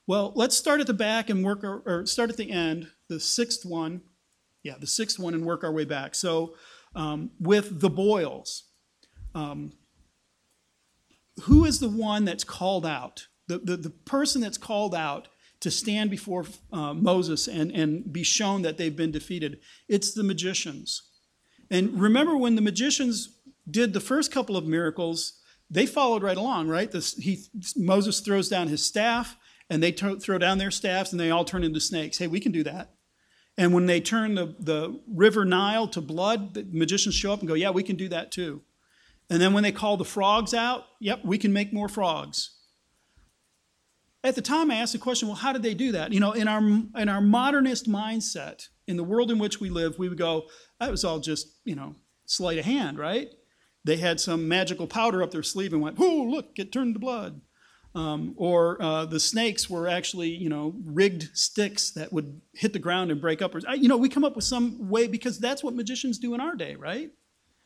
Well, 0.05 0.33
let's 0.36 0.57
start 0.57 0.81
at 0.81 0.88
the 0.88 0.93
back 0.93 1.29
and 1.29 1.45
work, 1.45 1.63
our, 1.63 1.81
or 1.86 2.05
start 2.05 2.29
at 2.29 2.36
the 2.36 2.51
end, 2.51 2.89
the 3.07 3.19
sixth 3.19 3.65
one. 3.65 4.01
Yeah, 4.62 4.75
the 4.79 4.88
sixth 4.88 5.17
one, 5.17 5.33
and 5.33 5.45
work 5.45 5.63
our 5.63 5.71
way 5.71 5.86
back. 5.86 6.13
So, 6.15 6.55
um, 6.95 7.32
with 7.39 7.79
the 7.79 7.89
boils, 7.89 8.63
um, 9.36 9.71
who 11.43 11.65
is 11.65 11.79
the 11.79 11.89
one 11.89 12.25
that's 12.25 12.43
called 12.43 12.86
out? 12.86 13.27
The, 13.47 13.58
the, 13.58 13.77
the 13.77 13.89
person 13.89 14.41
that's 14.41 14.58
called 14.58 14.95
out 14.95 15.27
to 15.60 15.71
stand 15.71 16.10
before 16.12 16.45
uh, 16.71 16.93
Moses 16.93 17.47
and, 17.47 17.71
and 17.71 18.12
be 18.12 18.23
shown 18.23 18.62
that 18.63 18.77
they've 18.77 18.95
been 18.95 19.12
defeated. 19.12 19.60
It's 19.88 20.13
the 20.13 20.23
magicians. 20.23 21.10
And 21.71 21.99
remember 21.99 22.38
when 22.38 22.56
the 22.56 22.62
magicians 22.62 23.39
did 23.69 23.93
the 23.93 23.99
first 23.99 24.32
couple 24.32 24.58
of 24.58 24.65
miracles, 24.65 25.41
they 25.69 25.86
followed 25.86 26.21
right 26.21 26.38
along, 26.38 26.67
right? 26.67 26.91
This, 26.91 27.15
he, 27.15 27.45
Moses 27.75 28.19
throws 28.19 28.49
down 28.49 28.67
his 28.67 28.84
staff, 28.86 29.38
and 29.69 29.82
they 29.82 29.91
throw 29.91 30.38
down 30.38 30.58
their 30.58 30.69
staffs, 30.69 31.12
and 31.12 31.19
they 31.19 31.32
all 31.32 31.45
turn 31.45 31.63
into 31.63 31.79
snakes. 31.79 32.17
Hey, 32.17 32.27
we 32.27 32.39
can 32.39 32.51
do 32.51 32.63
that. 32.63 32.92
And 33.57 33.73
when 33.73 33.85
they 33.85 34.01
turn 34.01 34.35
the, 34.35 34.55
the 34.59 34.99
river 35.07 35.45
Nile 35.45 35.87
to 35.89 36.01
blood, 36.01 36.55
the 36.55 36.67
magicians 36.71 37.15
show 37.15 37.33
up 37.33 37.39
and 37.39 37.47
go, 37.47 37.53
Yeah, 37.53 37.69
we 37.69 37.83
can 37.83 37.95
do 37.95 38.09
that 38.09 38.31
too. 38.31 38.61
And 39.29 39.41
then 39.41 39.53
when 39.53 39.63
they 39.63 39.71
call 39.71 39.97
the 39.97 40.05
frogs 40.05 40.53
out, 40.53 40.85
yep, 40.99 41.21
we 41.23 41.37
can 41.37 41.53
make 41.53 41.73
more 41.73 41.87
frogs. 41.87 42.51
At 44.23 44.35
the 44.35 44.41
time, 44.41 44.71
I 44.71 44.75
asked 44.75 44.93
the 44.93 44.99
question, 44.99 45.27
well, 45.27 45.37
how 45.37 45.51
did 45.51 45.63
they 45.63 45.73
do 45.73 45.91
that? 45.93 46.13
You 46.13 46.19
know, 46.19 46.31
in 46.31 46.47
our, 46.47 46.59
in 46.61 47.09
our 47.09 47.21
modernist 47.21 47.89
mindset, 47.89 48.67
in 48.87 48.95
the 48.95 49.03
world 49.03 49.31
in 49.31 49.39
which 49.39 49.59
we 49.59 49.69
live, 49.69 49.97
we 49.97 50.07
would 50.07 50.17
go, 50.17 50.43
that 50.79 50.91
was 50.91 51.03
all 51.03 51.19
just, 51.19 51.47
you 51.65 51.75
know, 51.75 51.95
sleight 52.25 52.59
of 52.59 52.65
hand, 52.65 52.97
right? 52.97 53.29
They 53.83 53.97
had 53.97 54.19
some 54.19 54.47
magical 54.47 54.87
powder 54.87 55.21
up 55.21 55.31
their 55.31 55.43
sleeve 55.43 55.73
and 55.73 55.81
went, 55.81 55.97
oh, 55.99 56.27
look, 56.29 56.57
it 56.57 56.71
turned 56.71 56.95
to 56.95 56.99
blood. 56.99 57.41
Um, 57.95 58.34
or 58.38 58.82
uh, 58.82 59.06
the 59.06 59.19
snakes 59.19 59.69
were 59.69 59.88
actually, 59.88 60.29
you 60.29 60.49
know, 60.49 60.73
rigged 60.84 61.29
sticks 61.34 61.91
that 61.91 62.12
would 62.12 62.41
hit 62.53 62.73
the 62.73 62.79
ground 62.79 63.12
and 63.12 63.21
break 63.21 63.41
up. 63.41 63.53
You 63.75 63.88
know, 63.88 63.97
we 63.97 64.10
come 64.10 64.23
up 64.23 64.36
with 64.36 64.45
some 64.45 64.89
way 64.89 65.08
because 65.08 65.38
that's 65.38 65.63
what 65.63 65.75
magicians 65.75 66.17
do 66.17 66.34
in 66.34 66.41
our 66.41 66.56
day, 66.56 66.73
right? 66.75 67.12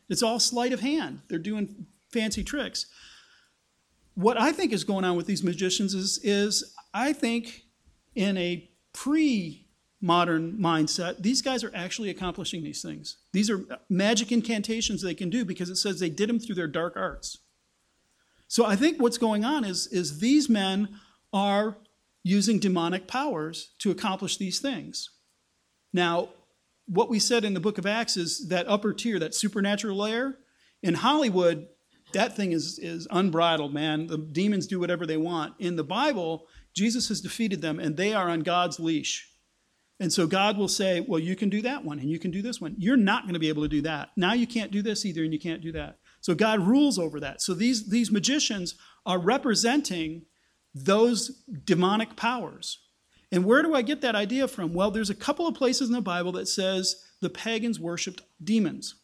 It's 0.09 0.23
all 0.23 0.39
sleight 0.39 0.73
of 0.73 0.81
hand. 0.81 1.21
They're 1.29 1.39
doing 1.39 1.85
fancy 2.11 2.43
tricks. 2.43 2.87
What 4.15 4.39
I 4.39 4.51
think 4.51 4.73
is 4.73 4.83
going 4.83 5.05
on 5.05 5.15
with 5.15 5.27
these 5.27 5.43
magicians 5.43 5.93
is, 5.93 6.19
is 6.23 6.75
I 6.93 7.13
think 7.13 7.63
in 8.15 8.37
a 8.37 8.69
pre 8.93 9.67
modern 10.01 10.57
mindset, 10.57 11.21
these 11.21 11.41
guys 11.41 11.63
are 11.63 11.71
actually 11.73 12.09
accomplishing 12.09 12.63
these 12.63 12.81
things. 12.81 13.17
These 13.33 13.49
are 13.49 13.65
magic 13.89 14.31
incantations 14.31 15.01
they 15.01 15.15
can 15.15 15.29
do 15.29 15.43
because 15.45 15.69
it 15.69 15.75
says 15.77 15.99
they 15.99 16.09
did 16.09 16.29
them 16.29 16.39
through 16.39 16.55
their 16.55 16.67
dark 16.67 16.95
arts. 16.95 17.39
So 18.47 18.65
I 18.65 18.75
think 18.75 19.01
what's 19.01 19.17
going 19.17 19.43
on 19.43 19.63
is, 19.63 19.87
is 19.87 20.19
these 20.19 20.49
men 20.49 20.89
are 21.33 21.77
using 22.23 22.59
demonic 22.59 23.07
powers 23.07 23.71
to 23.79 23.91
accomplish 23.91 24.37
these 24.37 24.59
things. 24.59 25.09
Now, 25.93 26.29
what 26.87 27.09
we 27.09 27.19
said 27.19 27.43
in 27.43 27.53
the 27.53 27.59
book 27.59 27.77
of 27.77 27.85
Acts 27.85 28.17
is 28.17 28.47
that 28.49 28.67
upper 28.67 28.93
tier, 28.93 29.19
that 29.19 29.35
supernatural 29.35 29.97
layer, 29.97 30.37
in 30.81 30.93
Hollywood, 30.93 31.67
that 32.13 32.35
thing 32.35 32.51
is, 32.53 32.79
is 32.79 33.07
unbridled, 33.11 33.73
man. 33.73 34.07
The 34.07 34.17
demons 34.17 34.67
do 34.67 34.79
whatever 34.79 35.05
they 35.05 35.17
want. 35.17 35.55
In 35.59 35.75
the 35.75 35.83
Bible, 35.83 36.47
Jesus 36.73 37.09
has 37.09 37.21
defeated 37.21 37.61
them 37.61 37.79
and 37.79 37.97
they 37.97 38.13
are 38.13 38.29
on 38.29 38.41
God's 38.41 38.79
leash. 38.79 39.29
And 39.99 40.13
so 40.13 40.27
God 40.27 40.57
will 40.57 40.67
say, 40.67 40.99
Well, 41.01 41.19
you 41.19 41.35
can 41.35 41.49
do 41.49 41.61
that 41.63 41.83
one 41.83 41.99
and 41.99 42.09
you 42.09 42.19
can 42.19 42.31
do 42.31 42.41
this 42.41 42.61
one. 42.61 42.75
You're 42.77 42.97
not 42.97 43.23
going 43.23 43.33
to 43.33 43.39
be 43.39 43.49
able 43.49 43.63
to 43.63 43.69
do 43.69 43.81
that. 43.81 44.09
Now 44.15 44.33
you 44.33 44.47
can't 44.47 44.71
do 44.71 44.81
this 44.81 45.05
either 45.05 45.23
and 45.23 45.33
you 45.33 45.39
can't 45.39 45.61
do 45.61 45.71
that. 45.73 45.97
So 46.27 46.35
God 46.35 46.59
rules 46.59 46.99
over 46.99 47.21
that. 47.21 47.41
So 47.41 47.53
these, 47.53 47.87
these 47.87 48.11
magicians 48.11 48.75
are 49.05 49.17
representing 49.17 50.23
those 50.75 51.41
demonic 51.63 52.17
powers. 52.17 52.79
And 53.31 53.45
where 53.45 53.63
do 53.63 53.73
I 53.73 53.81
get 53.81 54.01
that 54.01 54.13
idea 54.13 54.49
from? 54.49 54.73
Well, 54.73 54.91
there's 54.91 55.09
a 55.09 55.15
couple 55.15 55.47
of 55.47 55.55
places 55.55 55.87
in 55.87 55.95
the 55.95 56.01
Bible 56.01 56.33
that 56.33 56.49
says 56.49 57.01
the 57.21 57.29
pagans 57.29 57.79
worshiped 57.79 58.23
demons. 58.43 58.95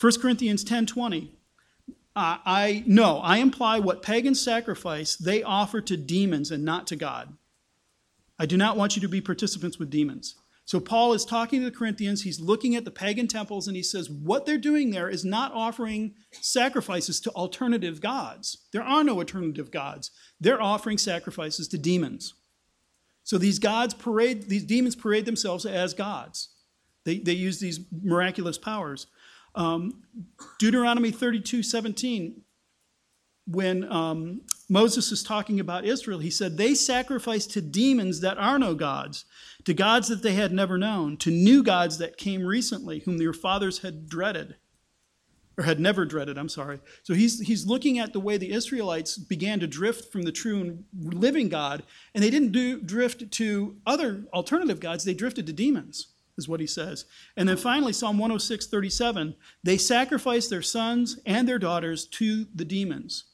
1 0.00 0.20
Corinthians 0.20 0.64
10:20. 0.64 1.30
Uh, 2.16 2.38
I 2.44 2.82
no, 2.84 3.18
I 3.18 3.36
imply 3.36 3.78
what 3.78 4.02
pagans 4.02 4.40
sacrifice 4.40 5.14
they 5.14 5.44
offer 5.44 5.80
to 5.82 5.96
demons 5.96 6.50
and 6.50 6.64
not 6.64 6.88
to 6.88 6.96
God. 6.96 7.36
I 8.40 8.46
do 8.46 8.56
not 8.56 8.76
want 8.76 8.96
you 8.96 9.02
to 9.02 9.08
be 9.08 9.20
participants 9.20 9.78
with 9.78 9.88
demons. 9.88 10.34
So 10.66 10.80
Paul 10.80 11.12
is 11.12 11.26
talking 11.26 11.60
to 11.60 11.66
the 11.66 11.76
Corinthians, 11.76 12.22
he's 12.22 12.40
looking 12.40 12.74
at 12.74 12.84
the 12.84 12.90
pagan 12.90 13.28
temples 13.28 13.68
and 13.68 13.76
he 13.76 13.82
says 13.82 14.08
what 14.08 14.46
they're 14.46 14.56
doing 14.56 14.90
there 14.90 15.10
is 15.10 15.24
not 15.24 15.52
offering 15.52 16.14
sacrifices 16.32 17.20
to 17.20 17.30
alternative 17.32 18.00
gods. 18.00 18.66
There 18.72 18.82
are 18.82 19.04
no 19.04 19.18
alternative 19.18 19.70
gods. 19.70 20.10
They're 20.40 20.62
offering 20.62 20.96
sacrifices 20.96 21.68
to 21.68 21.78
demons. 21.78 22.34
So 23.24 23.36
these 23.36 23.58
gods 23.58 23.92
parade, 23.94 24.48
these 24.48 24.64
demons 24.64 24.96
parade 24.96 25.26
themselves 25.26 25.66
as 25.66 25.92
gods. 25.92 26.50
They, 27.04 27.18
they 27.18 27.32
use 27.32 27.60
these 27.60 27.80
miraculous 28.02 28.56
powers. 28.56 29.06
Um, 29.54 30.02
Deuteronomy 30.58 31.10
32 31.10 31.62
17, 31.62 32.42
when 33.46 33.90
um, 33.92 34.40
Moses 34.68 35.12
is 35.12 35.22
talking 35.22 35.60
about 35.60 35.84
Israel, 35.84 36.20
he 36.20 36.30
said, 36.30 36.56
They 36.56 36.74
sacrificed 36.74 37.50
to 37.52 37.60
demons 37.60 38.20
that 38.20 38.38
are 38.38 38.58
no 38.58 38.74
gods, 38.74 39.24
to 39.64 39.74
gods 39.74 40.08
that 40.08 40.22
they 40.22 40.34
had 40.34 40.52
never 40.52 40.78
known, 40.78 41.16
to 41.18 41.30
new 41.30 41.62
gods 41.62 41.98
that 41.98 42.16
came 42.16 42.44
recently, 42.44 43.00
whom 43.00 43.18
their 43.18 43.32
fathers 43.32 43.78
had 43.78 44.08
dreaded 44.08 44.56
or 45.56 45.64
had 45.64 45.78
never 45.78 46.04
dreaded, 46.04 46.36
I'm 46.36 46.48
sorry. 46.48 46.80
So 47.02 47.14
he's, 47.14 47.40
he's 47.40 47.66
looking 47.66 47.98
at 47.98 48.12
the 48.12 48.20
way 48.20 48.36
the 48.36 48.52
Israelites 48.52 49.16
began 49.16 49.60
to 49.60 49.66
drift 49.66 50.10
from 50.10 50.22
the 50.22 50.32
true 50.32 50.60
and 50.60 50.84
living 51.00 51.48
God, 51.48 51.84
and 52.14 52.24
they 52.24 52.30
didn't 52.30 52.52
do, 52.52 52.80
drift 52.80 53.30
to 53.32 53.76
other 53.86 54.24
alternative 54.32 54.80
gods, 54.80 55.04
they 55.04 55.14
drifted 55.14 55.46
to 55.46 55.52
demons, 55.52 56.08
is 56.36 56.48
what 56.48 56.60
he 56.60 56.66
says. 56.66 57.04
And 57.36 57.48
then 57.48 57.56
finally, 57.56 57.92
Psalm 57.92 58.18
106, 58.18 58.66
37, 58.66 59.36
they 59.62 59.78
sacrificed 59.78 60.50
their 60.50 60.62
sons 60.62 61.20
and 61.24 61.48
their 61.48 61.58
daughters 61.58 62.06
to 62.06 62.46
the 62.54 62.64
demons. 62.64 63.24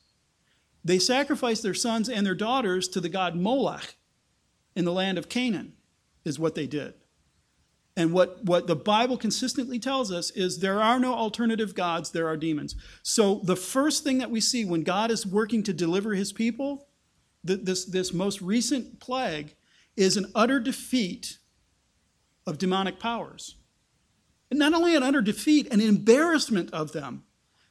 They 0.85 0.99
sacrificed 0.99 1.63
their 1.63 1.75
sons 1.75 2.09
and 2.09 2.25
their 2.27 2.35
daughters 2.35 2.89
to 2.89 3.01
the 3.01 3.09
god 3.09 3.37
Moloch 3.37 3.95
in 4.75 4.85
the 4.85 4.93
land 4.93 5.19
of 5.19 5.29
Canaan, 5.29 5.75
is 6.25 6.39
what 6.39 6.55
they 6.55 6.67
did. 6.67 6.95
And 7.97 8.13
what, 8.13 8.45
what 8.45 8.67
the 8.67 8.77
Bible 8.77 9.17
consistently 9.17 9.79
tells 9.79 10.13
us 10.13 10.31
is 10.31 10.59
there 10.59 10.81
are 10.81 10.99
no 10.99 11.13
alternative 11.13 11.75
gods, 11.75 12.11
there 12.11 12.29
are 12.29 12.37
demons. 12.37 12.77
So 13.03 13.41
the 13.45 13.57
first 13.57 14.05
thing 14.05 14.19
that 14.19 14.31
we 14.31 14.41
see 14.41 14.65
when 14.65 14.85
God 14.85 15.11
is 15.11 15.27
working 15.27 15.63
to 15.65 15.73
deliver 15.73 16.15
his 16.15 16.33
people, 16.33 16.89
this, 17.43 17.85
this 17.85 18.13
most 18.13 18.41
recent 18.41 19.01
plague, 19.01 19.55
is 19.97 20.17
an 20.17 20.31
utter 20.35 20.61
defeat 20.61 21.39
of 22.47 22.59
demonic 22.59 22.99
powers. 22.99 23.57
And 24.51 24.59
not 24.59 24.73
only 24.73 24.97
an 24.97 25.03
utter 25.03 25.21
defeat, 25.21 25.71
an 25.73 25.81
embarrassment 25.81 26.73
of 26.73 26.93
them. 26.93 27.25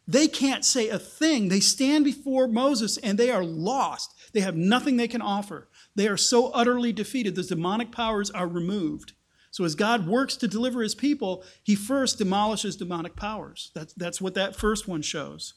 They 0.10 0.28
can't 0.28 0.66
say 0.66 0.90
a 0.90 0.98
thing. 0.98 1.50
They 1.50 1.60
stand 1.60 2.04
before 2.04 2.48
Moses 2.48 2.98
and 2.98 3.16
they 3.16 3.30
are 3.30 3.44
lost. 3.44 4.16
They 4.34 4.40
have 4.40 4.56
nothing 4.56 4.98
they 4.98 5.08
can 5.08 5.22
offer. 5.22 5.70
They 5.94 6.08
are 6.08 6.18
so 6.18 6.50
utterly 6.50 6.92
defeated. 6.92 7.36
The 7.36 7.44
demonic 7.44 7.92
powers 7.92 8.32
are 8.32 8.48
removed. 8.48 9.14
So 9.52 9.66
as 9.66 9.76
God 9.76 10.08
works 10.08 10.36
to 10.38 10.48
deliver 10.48 10.82
his 10.82 10.96
people, 10.96 11.44
he 11.62 11.76
first 11.76 12.18
demolishes 12.18 12.76
demonic 12.76 13.16
powers. 13.16 13.70
That's, 13.76 13.94
that's 13.94 14.20
what 14.20 14.34
that 14.34 14.56
first 14.56 14.88
one 14.88 15.04
shows. 15.04 15.54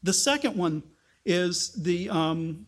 The 0.00 0.12
second 0.12 0.54
one 0.54 0.84
is 1.24 1.72
the, 1.72 2.10
um, 2.10 2.66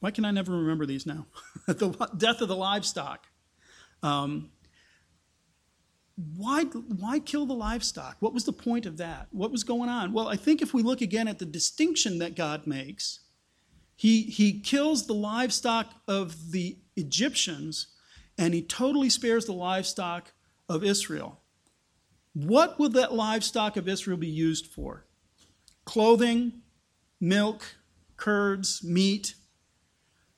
why 0.00 0.10
can 0.10 0.24
I 0.24 0.32
never 0.32 0.50
remember 0.50 0.84
these 0.84 1.06
now? 1.06 1.26
the 1.68 1.90
death 2.16 2.40
of 2.40 2.48
the 2.48 2.56
livestock. 2.56 3.24
Um, 4.02 4.50
why, 6.16 6.64
why 6.64 7.18
kill 7.18 7.44
the 7.44 7.54
livestock? 7.54 8.16
What 8.20 8.34
was 8.34 8.44
the 8.44 8.52
point 8.52 8.86
of 8.86 8.98
that? 8.98 9.26
What 9.32 9.50
was 9.50 9.64
going 9.64 9.88
on? 9.88 10.12
Well, 10.12 10.28
I 10.28 10.36
think 10.36 10.62
if 10.62 10.72
we 10.72 10.82
look 10.82 11.00
again 11.00 11.26
at 11.26 11.38
the 11.38 11.44
distinction 11.44 12.18
that 12.18 12.36
God 12.36 12.66
makes, 12.66 13.20
he, 13.96 14.22
he 14.22 14.60
kills 14.60 15.06
the 15.06 15.14
livestock 15.14 15.92
of 16.06 16.52
the 16.52 16.78
Egyptians 16.96 17.88
and 18.38 18.54
he 18.54 18.62
totally 18.62 19.10
spares 19.10 19.46
the 19.46 19.52
livestock 19.52 20.32
of 20.68 20.84
Israel. 20.84 21.40
What 22.32 22.78
will 22.78 22.90
that 22.90 23.12
livestock 23.12 23.76
of 23.76 23.88
Israel 23.88 24.16
be 24.16 24.28
used 24.28 24.66
for? 24.66 25.06
Clothing, 25.84 26.62
milk, 27.20 27.76
curds, 28.16 28.82
meat. 28.82 29.34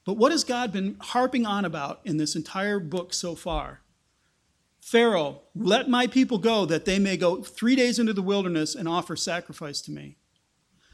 But 0.05 0.15
what 0.15 0.33
has 0.33 0.45
God 0.45 0.73
been 0.73 0.97
harping 1.01 1.47
on 1.47 1.65
about 1.65 2.01
in 2.05 2.17
this 2.17 2.37
entire 2.37 2.79
book 2.79 3.13
so 3.15 3.35
far? 3.35 3.81
Pharaoh, 4.87 5.43
let 5.57 5.89
my 5.89 6.07
people 6.07 6.39
go 6.39 6.65
that 6.65 6.85
they 6.85 7.01
may 7.01 7.17
go 7.17 7.43
three 7.43 7.75
days 7.75 7.99
into 7.99 8.13
the 8.13 8.23
wilderness 8.23 8.77
and 8.77 8.87
offer 8.87 9.17
sacrifice 9.17 9.81
to 9.81 9.91
me. 9.91 10.17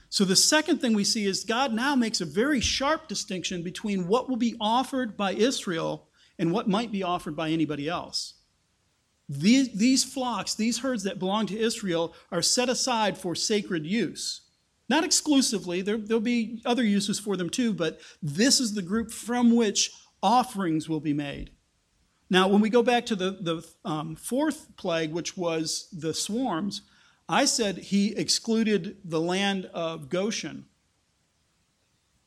So 0.09 0.25
the 0.25 0.35
second 0.35 0.81
thing 0.81 0.95
we 0.95 1.05
see 1.05 1.27
is 1.27 1.45
God 1.45 1.75
now 1.75 1.95
makes 1.95 2.23
a 2.23 2.25
very 2.25 2.59
sharp 2.59 3.07
distinction 3.07 3.63
between 3.63 4.09
what 4.09 4.31
will 4.31 4.39
be 4.39 4.57
offered 4.59 5.15
by 5.15 5.35
Israel 5.35 6.09
and 6.39 6.53
what 6.53 6.71
might 6.71 6.91
be 6.91 7.03
offered 7.03 7.37
by 7.37 7.51
anybody 7.51 7.87
else. 7.87 8.37
These, 9.29 9.75
these 9.75 10.05
flocks, 10.05 10.55
these 10.55 10.79
herds 10.79 11.03
that 11.03 11.19
belong 11.19 11.45
to 11.49 11.59
Israel, 11.59 12.15
are 12.31 12.41
set 12.41 12.71
aside 12.71 13.19
for 13.19 13.35
sacred 13.35 13.85
use. 13.85 14.41
Not 14.89 15.05
exclusively, 15.05 15.83
there, 15.83 15.99
there'll 15.99 16.23
be 16.23 16.63
other 16.65 16.83
uses 16.83 17.19
for 17.19 17.37
them 17.37 17.51
too, 17.51 17.75
but 17.75 18.01
this 18.23 18.59
is 18.59 18.73
the 18.73 18.81
group 18.81 19.11
from 19.13 19.55
which 19.55 19.91
offerings 20.23 20.89
will 20.89 21.01
be 21.01 21.13
made. 21.13 21.51
Now, 22.33 22.49
when 22.49 22.63
we 22.63 22.71
go 22.71 22.83
back 22.83 23.05
to 23.07 23.15
the, 23.15 23.33
the 23.33 23.63
um, 23.85 24.17
fourth 24.17 24.75
plague, 24.79 25.13
which 25.13 25.37
was 25.37 25.91
the 25.93 26.15
swarms, 26.15 26.81
I 27.29 27.45
said 27.45 27.77
he 27.77 28.17
excluded 28.17 28.97
the 29.05 29.21
land 29.21 29.67
of 29.75 30.09
Goshen. 30.09 30.65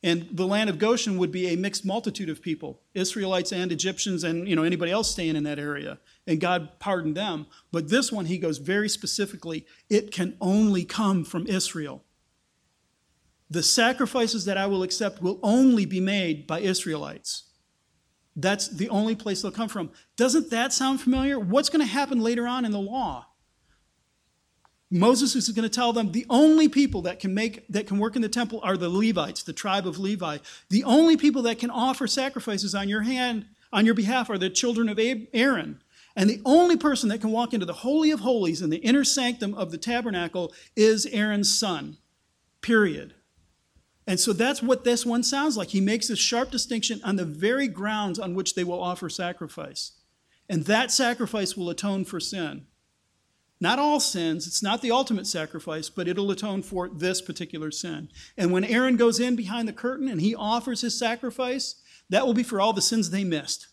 And 0.04 0.28
the 0.30 0.46
land 0.46 0.70
of 0.70 0.78
Goshen 0.78 1.18
would 1.18 1.32
be 1.32 1.48
a 1.48 1.56
mixed 1.56 1.84
multitude 1.84 2.28
of 2.28 2.40
people, 2.40 2.82
Israelites 2.94 3.50
and 3.50 3.72
Egyptians 3.72 4.22
and 4.22 4.48
you 4.48 4.54
know 4.54 4.62
anybody 4.62 4.92
else 4.92 5.10
staying 5.10 5.34
in 5.34 5.42
that 5.42 5.58
area. 5.58 5.98
And 6.24 6.40
God 6.40 6.78
pardoned 6.78 7.16
them. 7.16 7.48
But 7.72 7.88
this 7.88 8.12
one 8.12 8.26
he 8.26 8.38
goes 8.38 8.58
very 8.58 8.88
specifically, 8.88 9.66
it 9.90 10.12
can 10.12 10.36
only 10.40 10.84
come 10.84 11.24
from 11.24 11.48
Israel. 11.48 12.04
The 13.50 13.64
sacrifices 13.64 14.44
that 14.44 14.56
I 14.56 14.66
will 14.66 14.84
accept 14.84 15.20
will 15.20 15.40
only 15.42 15.84
be 15.84 15.98
made 15.98 16.46
by 16.46 16.60
Israelites. 16.60 17.46
That's 18.36 18.68
the 18.68 18.90
only 18.90 19.16
place 19.16 19.42
they'll 19.42 19.50
come 19.50 19.70
from. 19.70 19.90
Doesn't 20.16 20.50
that 20.50 20.72
sound 20.72 21.00
familiar? 21.00 21.40
What's 21.40 21.70
going 21.70 21.80
to 21.80 21.90
happen 21.90 22.20
later 22.20 22.46
on 22.46 22.66
in 22.66 22.70
the 22.70 22.78
law? 22.78 23.26
Moses 24.90 25.34
is 25.34 25.48
going 25.48 25.68
to 25.68 25.74
tell 25.74 25.92
them 25.92 26.12
the 26.12 26.26
only 26.30 26.68
people 26.68 27.02
that 27.02 27.18
can 27.18 27.34
make 27.34 27.66
that 27.68 27.88
can 27.88 27.98
work 27.98 28.14
in 28.14 28.22
the 28.22 28.28
temple 28.28 28.60
are 28.62 28.76
the 28.76 28.88
Levites, 28.88 29.42
the 29.42 29.52
tribe 29.52 29.86
of 29.86 29.98
Levi. 29.98 30.38
The 30.68 30.84
only 30.84 31.16
people 31.16 31.42
that 31.42 31.58
can 31.58 31.70
offer 31.70 32.06
sacrifices 32.06 32.74
on 32.74 32.88
your 32.88 33.02
hand 33.02 33.46
on 33.72 33.84
your 33.84 33.94
behalf 33.94 34.30
are 34.30 34.38
the 34.38 34.50
children 34.50 34.88
of 34.88 35.00
Aaron. 35.32 35.82
And 36.14 36.30
the 36.30 36.40
only 36.44 36.76
person 36.76 37.08
that 37.08 37.20
can 37.20 37.30
walk 37.30 37.52
into 37.52 37.66
the 37.66 37.72
holy 37.72 38.10
of 38.10 38.20
holies 38.20 38.62
in 38.62 38.70
the 38.70 38.78
inner 38.78 39.04
sanctum 39.04 39.54
of 39.54 39.70
the 39.70 39.78
tabernacle 39.78 40.52
is 40.76 41.04
Aaron's 41.06 41.52
son. 41.52 41.98
Period. 42.60 43.14
And 44.06 44.20
so 44.20 44.32
that's 44.32 44.62
what 44.62 44.84
this 44.84 45.04
one 45.04 45.22
sounds 45.22 45.56
like. 45.56 45.68
He 45.68 45.80
makes 45.80 46.08
a 46.10 46.16
sharp 46.16 46.50
distinction 46.50 47.00
on 47.02 47.16
the 47.16 47.24
very 47.24 47.66
grounds 47.66 48.18
on 48.18 48.34
which 48.34 48.54
they 48.54 48.64
will 48.64 48.80
offer 48.80 49.08
sacrifice. 49.08 49.92
And 50.48 50.64
that 50.64 50.92
sacrifice 50.92 51.56
will 51.56 51.70
atone 51.70 52.04
for 52.04 52.20
sin. 52.20 52.66
Not 53.58 53.78
all 53.78 54.00
sins, 54.00 54.46
it's 54.46 54.62
not 54.62 54.82
the 54.82 54.90
ultimate 54.90 55.26
sacrifice, 55.26 55.88
but 55.88 56.06
it'll 56.06 56.30
atone 56.30 56.62
for 56.62 56.88
this 56.88 57.22
particular 57.22 57.70
sin. 57.70 58.10
And 58.36 58.52
when 58.52 58.64
Aaron 58.64 58.96
goes 58.96 59.18
in 59.18 59.34
behind 59.34 59.66
the 59.66 59.72
curtain 59.72 60.08
and 60.08 60.20
he 60.20 60.34
offers 60.34 60.82
his 60.82 60.98
sacrifice, 60.98 61.76
that 62.10 62.26
will 62.26 62.34
be 62.34 62.42
for 62.42 62.60
all 62.60 62.74
the 62.74 62.82
sins 62.82 63.10
they 63.10 63.24
missed, 63.24 63.68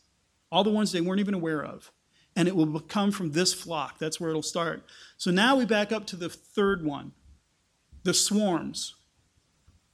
all 0.51 0.63
the 0.63 0.69
ones 0.71 0.91
they 0.91 1.01
weren't 1.01 1.19
even 1.19 1.33
aware 1.33 1.63
of. 1.63 1.91
And 2.35 2.47
it 2.47 2.55
will 2.55 2.79
come 2.79 3.11
from 3.11 3.33
this 3.33 3.53
flock. 3.53 3.99
That's 3.99 4.19
where 4.19 4.29
it'll 4.29 4.41
start. 4.41 4.83
So 5.17 5.29
now 5.29 5.55
we 5.55 5.65
back 5.65 5.91
up 5.91 6.07
to 6.07 6.15
the 6.15 6.29
third 6.29 6.83
one 6.83 7.11
the 8.03 8.13
swarms. 8.13 8.95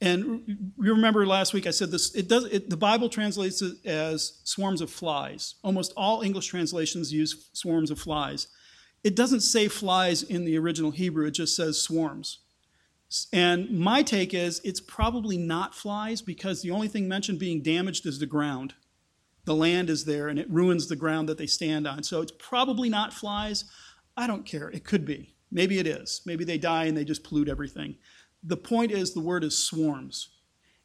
And 0.00 0.72
you 0.80 0.94
remember 0.94 1.26
last 1.26 1.52
week 1.52 1.66
I 1.66 1.70
said 1.70 1.90
this. 1.90 2.14
It 2.14 2.28
does. 2.28 2.44
It, 2.46 2.70
the 2.70 2.76
Bible 2.76 3.08
translates 3.08 3.60
it 3.60 3.84
as 3.84 4.40
swarms 4.44 4.80
of 4.80 4.90
flies. 4.90 5.56
Almost 5.62 5.92
all 5.96 6.22
English 6.22 6.46
translations 6.46 7.12
use 7.12 7.50
swarms 7.52 7.90
of 7.90 7.98
flies. 7.98 8.48
It 9.04 9.14
doesn't 9.14 9.40
say 9.40 9.68
flies 9.68 10.22
in 10.22 10.44
the 10.44 10.58
original 10.58 10.90
Hebrew. 10.90 11.26
It 11.26 11.32
just 11.32 11.54
says 11.54 11.80
swarms. 11.80 12.38
And 13.32 13.70
my 13.70 14.02
take 14.02 14.32
is 14.34 14.60
it's 14.62 14.80
probably 14.80 15.36
not 15.36 15.74
flies 15.74 16.22
because 16.22 16.62
the 16.62 16.70
only 16.70 16.88
thing 16.88 17.08
mentioned 17.08 17.38
being 17.38 17.62
damaged 17.62 18.06
is 18.06 18.18
the 18.18 18.26
ground. 18.26 18.74
The 19.46 19.54
land 19.54 19.90
is 19.90 20.04
there 20.04 20.28
and 20.28 20.38
it 20.38 20.48
ruins 20.50 20.86
the 20.86 20.96
ground 20.96 21.28
that 21.28 21.36
they 21.36 21.46
stand 21.46 21.86
on. 21.86 22.04
So 22.04 22.20
it's 22.20 22.32
probably 22.38 22.88
not 22.88 23.12
flies. 23.12 23.64
I 24.16 24.26
don't 24.26 24.46
care. 24.46 24.70
It 24.70 24.84
could 24.84 25.04
be. 25.04 25.34
Maybe 25.50 25.78
it 25.78 25.86
is. 25.86 26.22
Maybe 26.24 26.44
they 26.44 26.58
die 26.58 26.84
and 26.84 26.96
they 26.96 27.04
just 27.04 27.24
pollute 27.24 27.48
everything. 27.48 27.96
The 28.42 28.56
point 28.56 28.90
is 28.90 29.12
the 29.12 29.20
word 29.20 29.44
is 29.44 29.58
swarms. 29.58 30.30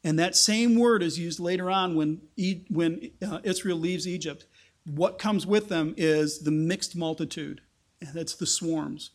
And 0.03 0.19
that 0.19 0.35
same 0.35 0.77
word 0.77 1.01
is 1.01 1.17
used 1.17 1.39
later 1.39 1.69
on 1.69 1.95
when, 1.95 2.21
when 2.69 3.11
uh, 3.25 3.39
Israel 3.43 3.79
leaves 3.79 4.07
Egypt. 4.07 4.45
What 4.85 5.17
comes 5.17 5.47
with 5.47 5.67
them 5.67 5.95
is 5.97 6.39
the 6.39 6.51
mixed 6.51 6.95
multitude, 6.95 7.61
and 7.99 8.13
that's 8.13 8.35
the 8.35 8.45
swarms. 8.45 9.11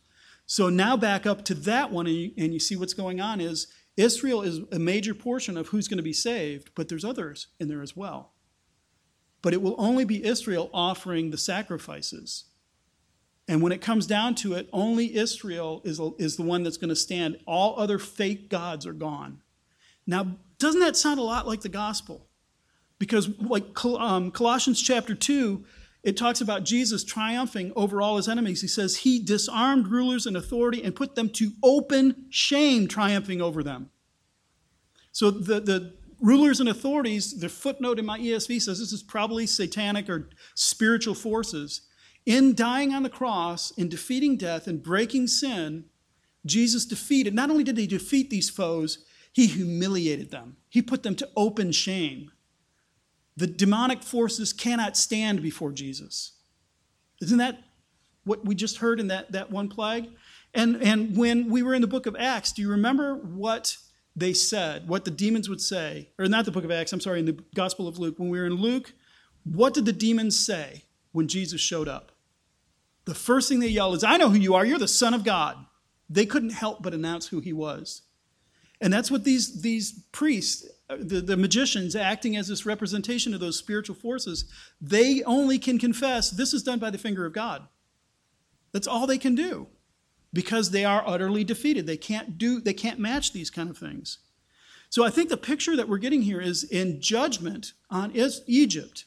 So 0.46 0.68
now 0.68 0.96
back 0.96 1.26
up 1.26 1.44
to 1.44 1.55
that 1.55 1.92
one, 1.92 2.09
and 2.09 2.16
you, 2.16 2.33
and 2.37 2.53
you 2.53 2.59
see 2.59 2.74
what's 2.74 2.92
going 2.94 3.20
on 3.20 3.40
is 3.40 3.68
Israel 3.96 4.42
is 4.42 4.61
a 4.72 4.81
major 4.81 5.14
portion 5.14 5.57
of 5.57 5.68
who's 5.68 5.87
going 5.87 5.98
to 5.98 6.03
be 6.03 6.12
saved, 6.12 6.70
but 6.74 6.88
there's 6.88 7.05
others 7.05 7.48
in 7.61 7.68
there 7.68 7.83
as 7.83 7.96
well. 7.96 8.33
But 9.42 9.55
it 9.55 9.62
will 9.62 9.76
only 9.79 10.05
be 10.05 10.24
Israel 10.24 10.70
offering 10.74 11.31
the 11.31 11.38
sacrifices. 11.38 12.46
And 13.50 13.60
when 13.62 13.72
it 13.72 13.80
comes 13.80 14.06
down 14.06 14.36
to 14.36 14.54
it, 14.54 14.68
only 14.72 15.16
Israel 15.16 15.82
is, 15.84 16.00
is 16.18 16.36
the 16.36 16.44
one 16.44 16.62
that's 16.62 16.76
going 16.76 16.90
to 16.90 16.94
stand. 16.94 17.36
All 17.48 17.74
other 17.80 17.98
fake 17.98 18.48
gods 18.48 18.86
are 18.86 18.92
gone. 18.92 19.42
Now, 20.06 20.36
doesn't 20.58 20.80
that 20.80 20.96
sound 20.96 21.18
a 21.18 21.24
lot 21.24 21.48
like 21.48 21.62
the 21.62 21.68
gospel? 21.68 22.28
Because, 23.00 23.28
like 23.40 23.84
um, 23.84 24.30
Colossians 24.30 24.80
chapter 24.80 25.16
2, 25.16 25.64
it 26.04 26.16
talks 26.16 26.40
about 26.40 26.62
Jesus 26.62 27.02
triumphing 27.02 27.72
over 27.74 28.00
all 28.00 28.18
his 28.18 28.28
enemies. 28.28 28.60
He 28.60 28.68
says 28.68 28.98
he 28.98 29.18
disarmed 29.18 29.88
rulers 29.88 30.26
and 30.26 30.36
authority 30.36 30.84
and 30.84 30.94
put 30.94 31.16
them 31.16 31.28
to 31.30 31.50
open 31.60 32.26
shame, 32.30 32.86
triumphing 32.86 33.42
over 33.42 33.64
them. 33.64 33.90
So 35.10 35.32
the, 35.32 35.58
the 35.58 35.94
rulers 36.20 36.60
and 36.60 36.68
authorities, 36.68 37.40
the 37.40 37.48
footnote 37.48 37.98
in 37.98 38.06
my 38.06 38.20
ESV 38.20 38.62
says 38.62 38.78
this 38.78 38.92
is 38.92 39.02
probably 39.02 39.44
satanic 39.44 40.08
or 40.08 40.28
spiritual 40.54 41.16
forces. 41.16 41.80
In 42.26 42.54
dying 42.54 42.92
on 42.92 43.02
the 43.02 43.11
cross, 43.11 43.70
in 43.72 43.88
defeating 43.88 44.37
death 44.37 44.66
and 44.66 44.83
breaking 44.83 45.26
sin, 45.26 45.87
Jesus 46.44 46.85
defeated, 46.85 47.35
not 47.35 47.50
only 47.50 47.64
did 47.64 47.78
he 47.78 47.87
defeat 47.87 48.30
these 48.30 48.50
foes, 48.50 49.04
he 49.33 49.46
humiliated 49.46 50.30
them. 50.30 50.56
He 50.68 50.83
put 50.83 51.02
them 51.02 51.14
to 51.16 51.28
open 51.37 51.72
shame. 51.72 52.30
The 53.37 53.46
demonic 53.46 54.02
forces 54.02 54.52
cannot 54.52 54.96
stand 54.96 55.40
before 55.40 55.72
Jesus. 55.72 56.33
Isn't 57.22 57.38
that 57.38 57.59
what 58.24 58.44
we 58.44 58.54
just 58.54 58.78
heard 58.78 59.00
in 59.00 59.09
that, 59.09 59.33
that 59.33 59.50
one 59.50 59.68
plague? 59.68 60.09
And, 60.52 60.83
and 60.83 61.16
when 61.16 61.48
we 61.48 61.62
were 61.62 61.74
in 61.74 61.80
the 61.80 61.87
book 61.87 62.06
of 62.06 62.16
Acts, 62.18 62.52
do 62.52 62.61
you 62.61 62.70
remember 62.70 63.14
what 63.14 63.76
they 64.16 64.33
said, 64.33 64.88
what 64.88 65.04
the 65.04 65.11
demons 65.11 65.48
would 65.48 65.61
say? 65.61 66.11
Or 66.18 66.26
not 66.26 66.44
the 66.44 66.50
book 66.50 66.64
of 66.64 66.70
Acts, 66.70 66.92
I'm 66.92 67.00
sorry, 67.00 67.20
in 67.20 67.26
the 67.26 67.38
Gospel 67.54 67.87
of 67.87 67.98
Luke. 67.98 68.18
When 68.18 68.28
we 68.28 68.38
were 68.38 68.46
in 68.46 68.54
Luke, 68.54 68.92
what 69.44 69.72
did 69.72 69.87
the 69.87 69.92
demons 69.92 70.38
say? 70.38 70.85
when 71.12 71.28
Jesus 71.28 71.61
showed 71.61 71.88
up. 71.88 72.09
The 73.04 73.14
first 73.14 73.48
thing 73.48 73.60
they 73.60 73.68
yelled 73.68 73.96
is, 73.96 74.04
I 74.04 74.16
know 74.16 74.30
who 74.30 74.38
you 74.38 74.54
are. 74.54 74.64
You're 74.64 74.78
the 74.78 74.88
Son 74.88 75.14
of 75.14 75.24
God. 75.24 75.56
They 76.08 76.26
couldn't 76.26 76.50
help 76.50 76.82
but 76.82 76.94
announce 76.94 77.28
who 77.28 77.40
he 77.40 77.52
was. 77.52 78.02
And 78.80 78.92
that's 78.92 79.10
what 79.10 79.24
these, 79.24 79.60
these 79.62 79.92
priests, 80.12 80.66
uh, 80.88 80.96
the, 80.98 81.20
the 81.20 81.36
magicians 81.36 81.94
acting 81.94 82.36
as 82.36 82.48
this 82.48 82.64
representation 82.64 83.34
of 83.34 83.40
those 83.40 83.58
spiritual 83.58 83.94
forces, 83.94 84.46
they 84.80 85.22
only 85.24 85.58
can 85.58 85.78
confess 85.78 86.30
this 86.30 86.54
is 86.54 86.62
done 86.62 86.78
by 86.78 86.90
the 86.90 86.98
finger 86.98 87.26
of 87.26 87.32
God. 87.32 87.66
That's 88.72 88.86
all 88.86 89.06
they 89.06 89.18
can 89.18 89.34
do 89.34 89.66
because 90.32 90.70
they 90.70 90.84
are 90.84 91.02
utterly 91.06 91.44
defeated. 91.44 91.86
They 91.86 91.96
can't 91.96 92.38
do, 92.38 92.60
they 92.60 92.72
can't 92.72 92.98
match 92.98 93.32
these 93.32 93.50
kind 93.50 93.68
of 93.68 93.76
things. 93.76 94.18
So 94.88 95.04
I 95.04 95.10
think 95.10 95.28
the 95.28 95.36
picture 95.36 95.76
that 95.76 95.88
we're 95.88 95.98
getting 95.98 96.22
here 96.22 96.40
is 96.40 96.64
in 96.64 97.00
judgment 97.00 97.74
on 97.90 98.12
Egypt, 98.46 99.04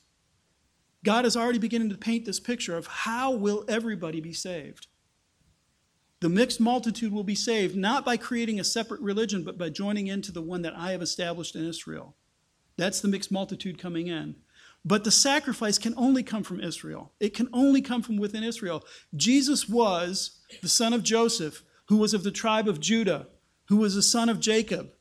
God 1.03 1.25
is 1.25 1.35
already 1.35 1.59
beginning 1.59 1.89
to 1.89 1.97
paint 1.97 2.25
this 2.25 2.39
picture 2.39 2.77
of 2.77 2.87
how 2.87 3.31
will 3.31 3.65
everybody 3.67 4.21
be 4.21 4.33
saved. 4.33 4.87
The 6.21 6.29
mixed 6.29 6.61
multitude 6.61 7.11
will 7.11 7.25
be 7.25 7.35
saved 7.35 7.75
not 7.75 8.05
by 8.05 8.15
creating 8.15 8.59
a 8.59 8.63
separate 8.63 9.01
religion, 9.01 9.43
but 9.43 9.57
by 9.57 9.69
joining 9.69 10.07
into 10.07 10.31
the 10.31 10.41
one 10.41 10.61
that 10.61 10.73
I 10.75 10.91
have 10.91 11.01
established 11.01 11.55
in 11.55 11.67
Israel. 11.67 12.15
That's 12.77 13.01
the 13.01 13.09
mixed 13.09 13.31
multitude 13.31 13.77
coming 13.77 14.07
in. 14.07 14.37
But 14.85 15.03
the 15.03 15.11
sacrifice 15.11 15.77
can 15.77 15.93
only 15.97 16.23
come 16.23 16.43
from 16.43 16.61
Israel. 16.61 17.11
It 17.19 17.33
can 17.33 17.49
only 17.53 17.81
come 17.81 18.01
from 18.01 18.17
within 18.17 18.43
Israel. 18.43 18.85
Jesus 19.15 19.67
was 19.67 20.39
the 20.61 20.69
son 20.69 20.93
of 20.93 21.03
Joseph, 21.03 21.63
who 21.87 21.97
was 21.97 22.13
of 22.13 22.23
the 22.23 22.31
tribe 22.31 22.67
of 22.67 22.79
Judah, 22.79 23.27
who 23.67 23.77
was 23.77 23.95
the 23.95 24.01
son 24.01 24.29
of 24.29 24.39
Jacob. 24.39 24.91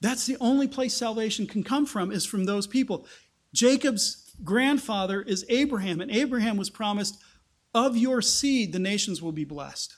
That's 0.00 0.26
the 0.26 0.36
only 0.40 0.66
place 0.66 0.94
salvation 0.94 1.46
can 1.46 1.62
come 1.62 1.86
from, 1.86 2.10
is 2.10 2.26
from 2.26 2.44
those 2.44 2.66
people. 2.66 3.06
Jacob's 3.52 4.34
grandfather 4.42 5.22
is 5.22 5.44
Abraham, 5.48 6.00
and 6.00 6.10
Abraham 6.10 6.56
was 6.56 6.70
promised, 6.70 7.18
Of 7.74 7.96
your 7.96 8.22
seed, 8.22 8.72
the 8.72 8.78
nations 8.78 9.20
will 9.20 9.32
be 9.32 9.44
blessed. 9.44 9.96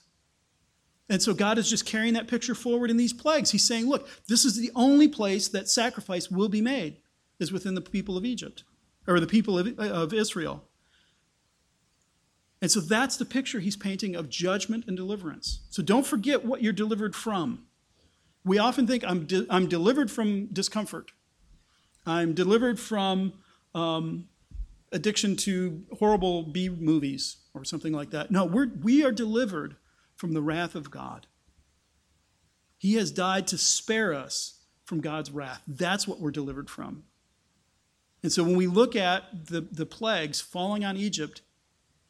And 1.08 1.22
so 1.22 1.34
God 1.34 1.58
is 1.58 1.68
just 1.68 1.84
carrying 1.84 2.14
that 2.14 2.28
picture 2.28 2.54
forward 2.54 2.90
in 2.90 2.96
these 2.96 3.12
plagues. 3.12 3.50
He's 3.50 3.66
saying, 3.66 3.86
Look, 3.86 4.08
this 4.26 4.44
is 4.44 4.56
the 4.56 4.70
only 4.74 5.08
place 5.08 5.48
that 5.48 5.68
sacrifice 5.68 6.30
will 6.30 6.48
be 6.48 6.62
made, 6.62 6.96
is 7.38 7.52
within 7.52 7.74
the 7.74 7.80
people 7.80 8.16
of 8.16 8.24
Egypt, 8.24 8.64
or 9.06 9.20
the 9.20 9.26
people 9.26 9.58
of, 9.58 9.78
of 9.78 10.12
Israel. 10.12 10.64
And 12.62 12.70
so 12.70 12.80
that's 12.80 13.18
the 13.18 13.26
picture 13.26 13.60
he's 13.60 13.76
painting 13.76 14.16
of 14.16 14.30
judgment 14.30 14.84
and 14.86 14.96
deliverance. 14.96 15.60
So 15.68 15.82
don't 15.82 16.06
forget 16.06 16.46
what 16.46 16.62
you're 16.62 16.72
delivered 16.72 17.14
from. 17.14 17.66
We 18.42 18.58
often 18.58 18.86
think 18.86 19.04
I'm, 19.04 19.26
de- 19.26 19.46
I'm 19.50 19.68
delivered 19.68 20.10
from 20.10 20.46
discomfort. 20.46 21.12
I'm 22.06 22.32
delivered 22.32 22.80
from 22.80 23.34
um, 23.74 24.28
addiction 24.92 25.36
to 25.36 25.82
horrible 25.98 26.42
B 26.44 26.68
movies 26.68 27.36
or 27.52 27.64
something 27.64 27.92
like 27.92 28.10
that. 28.10 28.30
No, 28.30 28.44
we're, 28.44 28.70
we 28.82 29.04
are 29.04 29.12
delivered 29.12 29.76
from 30.16 30.32
the 30.32 30.42
wrath 30.42 30.74
of 30.74 30.90
God. 30.90 31.26
He 32.78 32.94
has 32.94 33.10
died 33.10 33.46
to 33.48 33.58
spare 33.58 34.14
us 34.14 34.60
from 34.84 35.00
God's 35.00 35.30
wrath. 35.30 35.62
That's 35.66 36.06
what 36.06 36.20
we're 36.20 36.30
delivered 36.30 36.68
from. 36.70 37.04
And 38.22 38.32
so 38.32 38.42
when 38.44 38.56
we 38.56 38.66
look 38.66 38.96
at 38.96 39.46
the, 39.48 39.60
the 39.60 39.86
plagues 39.86 40.40
falling 40.40 40.84
on 40.84 40.96
Egypt, 40.96 41.42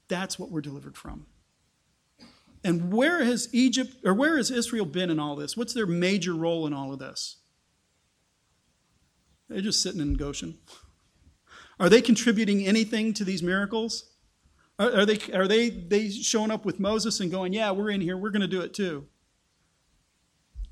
that's 0.08 0.38
what 0.38 0.50
we're 0.50 0.60
delivered 0.60 0.96
from. 0.96 1.26
And 2.62 2.92
where 2.92 3.24
has 3.24 3.48
Egypt 3.52 3.96
or 4.04 4.14
where 4.14 4.36
has 4.36 4.50
Israel 4.50 4.86
been 4.86 5.10
in 5.10 5.18
all 5.18 5.36
this? 5.36 5.56
What's 5.56 5.74
their 5.74 5.86
major 5.86 6.34
role 6.34 6.66
in 6.66 6.72
all 6.72 6.92
of 6.92 6.98
this? 6.98 7.36
They're 9.48 9.60
just 9.60 9.82
sitting 9.82 10.00
in 10.00 10.14
Goshen. 10.14 10.58
Are 11.78 11.88
they 11.88 12.00
contributing 12.00 12.66
anything 12.66 13.12
to 13.14 13.24
these 13.24 13.42
miracles? 13.42 14.10
Are, 14.78 15.00
are 15.00 15.06
they 15.06 15.18
are 15.32 15.48
they 15.48 15.70
they 15.70 16.10
showing 16.10 16.50
up 16.50 16.64
with 16.64 16.80
Moses 16.80 17.20
and 17.20 17.30
going, 17.30 17.52
"Yeah, 17.52 17.70
we're 17.70 17.90
in 17.90 18.00
here. 18.00 18.16
We're 18.16 18.30
going 18.30 18.42
to 18.42 18.48
do 18.48 18.60
it 18.60 18.74
too." 18.74 19.06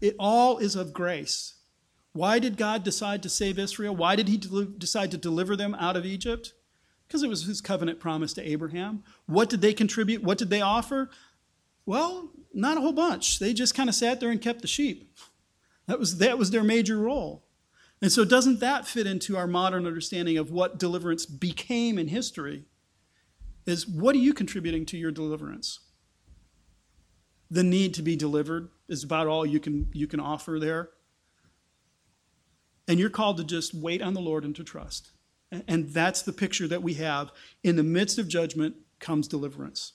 It 0.00 0.16
all 0.18 0.58
is 0.58 0.74
of 0.74 0.92
grace. 0.92 1.54
Why 2.12 2.38
did 2.38 2.56
God 2.56 2.84
decide 2.84 3.22
to 3.22 3.28
save 3.28 3.58
Israel? 3.58 3.96
Why 3.96 4.16
did 4.16 4.28
he 4.28 4.36
decide 4.36 5.10
to 5.12 5.16
deliver 5.16 5.56
them 5.56 5.74
out 5.76 5.96
of 5.96 6.04
Egypt? 6.04 6.52
Because 7.06 7.22
it 7.22 7.28
was 7.28 7.44
his 7.44 7.60
covenant 7.60 8.00
promise 8.00 8.32
to 8.34 8.48
Abraham. 8.48 9.04
What 9.26 9.48
did 9.48 9.60
they 9.60 9.72
contribute? 9.72 10.22
What 10.22 10.38
did 10.38 10.50
they 10.50 10.60
offer? 10.60 11.08
Well, 11.86 12.30
not 12.52 12.76
a 12.76 12.80
whole 12.80 12.92
bunch. 12.92 13.38
They 13.38 13.54
just 13.54 13.74
kind 13.74 13.88
of 13.88 13.94
sat 13.94 14.20
there 14.20 14.30
and 14.30 14.40
kept 14.40 14.60
the 14.60 14.68
sheep. 14.68 15.16
That 15.86 15.98
was, 15.98 16.18
that 16.18 16.38
was 16.38 16.50
their 16.50 16.62
major 16.62 16.98
role. 16.98 17.44
And 18.02 18.10
so, 18.10 18.24
doesn't 18.24 18.58
that 18.58 18.86
fit 18.86 19.06
into 19.06 19.36
our 19.36 19.46
modern 19.46 19.86
understanding 19.86 20.36
of 20.36 20.50
what 20.50 20.76
deliverance 20.76 21.24
became 21.24 21.98
in 21.98 22.08
history? 22.08 22.64
Is 23.64 23.86
what 23.86 24.16
are 24.16 24.18
you 24.18 24.34
contributing 24.34 24.84
to 24.86 24.98
your 24.98 25.12
deliverance? 25.12 25.78
The 27.48 27.62
need 27.62 27.94
to 27.94 28.02
be 28.02 28.16
delivered 28.16 28.70
is 28.88 29.04
about 29.04 29.28
all 29.28 29.46
you 29.46 29.60
can, 29.60 29.88
you 29.92 30.08
can 30.08 30.18
offer 30.18 30.58
there. 30.58 30.90
And 32.88 32.98
you're 32.98 33.08
called 33.08 33.36
to 33.36 33.44
just 33.44 33.72
wait 33.72 34.02
on 34.02 34.14
the 34.14 34.20
Lord 34.20 34.44
and 34.44 34.56
to 34.56 34.64
trust. 34.64 35.12
And 35.68 35.90
that's 35.90 36.22
the 36.22 36.32
picture 36.32 36.66
that 36.66 36.82
we 36.82 36.94
have. 36.94 37.30
In 37.62 37.76
the 37.76 37.84
midst 37.84 38.18
of 38.18 38.26
judgment 38.26 38.74
comes 38.98 39.28
deliverance. 39.28 39.92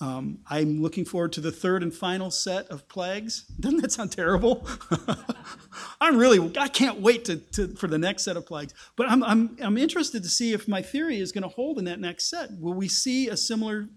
Um, 0.00 0.40
I'm 0.50 0.82
looking 0.82 1.04
forward 1.04 1.32
to 1.34 1.40
the 1.40 1.52
third 1.52 1.82
and 1.82 1.94
final 1.94 2.30
set 2.30 2.66
of 2.68 2.86
plagues. 2.88 3.44
Doesn't 3.60 3.80
that 3.80 3.92
sound 3.92 4.12
terrible? 4.12 4.68
I'm 6.04 6.18
really, 6.18 6.52
I 6.58 6.68
can't 6.68 7.00
wait 7.00 7.24
to, 7.24 7.36
to, 7.36 7.68
for 7.76 7.86
the 7.86 7.96
next 7.96 8.24
set 8.24 8.36
of 8.36 8.44
plagues. 8.44 8.74
But 8.94 9.08
I'm, 9.08 9.22
I'm, 9.22 9.56
I'm 9.62 9.78
interested 9.78 10.22
to 10.22 10.28
see 10.28 10.52
if 10.52 10.68
my 10.68 10.82
theory 10.82 11.18
is 11.18 11.32
going 11.32 11.42
to 11.42 11.48
hold 11.48 11.78
in 11.78 11.86
that 11.86 11.98
next 11.98 12.28
set. 12.28 12.50
Will 12.60 12.74
we 12.74 12.88
see 12.88 13.28
a 13.28 13.36
similar 13.38 13.88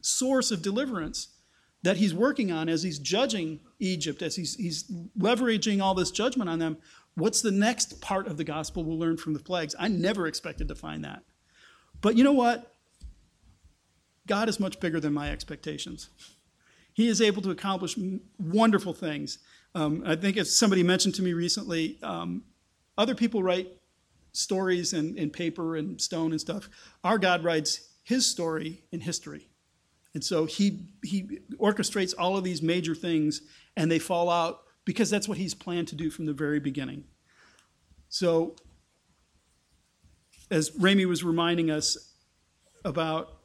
source 0.00 0.50
of 0.50 0.62
deliverance 0.62 1.28
that 1.82 1.98
he's 1.98 2.14
working 2.14 2.50
on 2.50 2.70
as 2.70 2.82
he's 2.82 2.98
judging 2.98 3.60
Egypt, 3.78 4.22
as 4.22 4.36
he's, 4.36 4.56
he's 4.56 4.90
leveraging 5.18 5.82
all 5.82 5.94
this 5.94 6.10
judgment 6.10 6.48
on 6.48 6.58
them? 6.58 6.78
What's 7.14 7.42
the 7.42 7.50
next 7.50 8.00
part 8.00 8.26
of 8.26 8.38
the 8.38 8.44
gospel 8.44 8.82
we'll 8.82 8.98
learn 8.98 9.18
from 9.18 9.34
the 9.34 9.40
plagues? 9.40 9.74
I 9.78 9.88
never 9.88 10.26
expected 10.26 10.68
to 10.68 10.74
find 10.74 11.04
that. 11.04 11.24
But 12.00 12.16
you 12.16 12.24
know 12.24 12.32
what? 12.32 12.74
God 14.26 14.48
is 14.48 14.58
much 14.58 14.80
bigger 14.80 14.98
than 14.98 15.12
my 15.12 15.30
expectations. 15.30 16.08
He 16.94 17.06
is 17.06 17.20
able 17.20 17.42
to 17.42 17.50
accomplish 17.50 17.98
wonderful 18.38 18.94
things. 18.94 19.38
Um, 19.74 20.02
I 20.06 20.16
think, 20.16 20.36
as 20.36 20.54
somebody 20.54 20.82
mentioned 20.82 21.14
to 21.16 21.22
me 21.22 21.32
recently, 21.32 21.98
um, 22.02 22.42
other 22.96 23.14
people 23.14 23.42
write 23.42 23.68
stories 24.32 24.92
in, 24.92 25.16
in 25.16 25.30
paper 25.30 25.76
and 25.76 26.00
stone 26.00 26.32
and 26.32 26.40
stuff. 26.40 26.68
Our 27.04 27.18
God 27.18 27.44
writes 27.44 27.88
his 28.02 28.26
story 28.26 28.84
in 28.92 29.00
history. 29.00 29.48
And 30.14 30.24
so 30.24 30.46
he, 30.46 30.88
he 31.04 31.40
orchestrates 31.60 32.14
all 32.18 32.36
of 32.36 32.44
these 32.44 32.62
major 32.62 32.94
things, 32.94 33.42
and 33.76 33.90
they 33.90 33.98
fall 33.98 34.30
out 34.30 34.62
because 34.84 35.10
that's 35.10 35.28
what 35.28 35.38
he's 35.38 35.54
planned 35.54 35.88
to 35.88 35.94
do 35.94 36.10
from 36.10 36.26
the 36.26 36.32
very 36.32 36.60
beginning. 36.60 37.04
So, 38.08 38.56
as 40.50 40.70
Ramey 40.70 41.04
was 41.04 41.22
reminding 41.22 41.70
us 41.70 42.14
about 42.84 43.37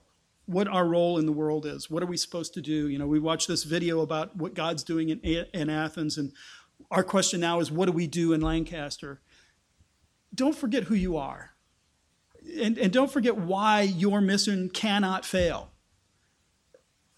what 0.46 0.68
our 0.68 0.86
role 0.86 1.18
in 1.18 1.26
the 1.26 1.32
world 1.32 1.66
is, 1.66 1.90
what 1.90 2.04
are 2.04 2.08
we 2.08 2.18
supposed 2.18 2.54
to 2.54 2.62
do? 2.62 2.90
You 2.90 3.00
know, 3.00 3.08
we 3.08 3.20
watched 3.20 3.48
this 3.48 3.64
video 3.64 4.02
about 4.02 4.36
what 4.36 4.54
God's 4.54 4.84
doing 4.84 5.10
in, 5.10 5.20
in 5.54 5.70
Athens, 5.70 6.18
and 6.18 6.34
our 6.92 7.04
question 7.04 7.40
now 7.40 7.60
is, 7.60 7.72
what 7.72 7.86
do 7.86 7.92
we 7.92 8.08
do 8.08 8.34
in 8.34 8.42
Lancaster? 8.42 9.22
Don't 10.36 10.56
forget 10.56 10.84
who 10.84 10.96
you 10.96 11.18
are. 11.18 11.52
And, 12.60 12.78
and 12.78 12.92
don't 12.92 13.12
forget 13.12 13.38
why 13.38 13.82
your 13.82 14.20
mission 14.20 14.70
cannot 14.70 15.26
fail. 15.26 15.72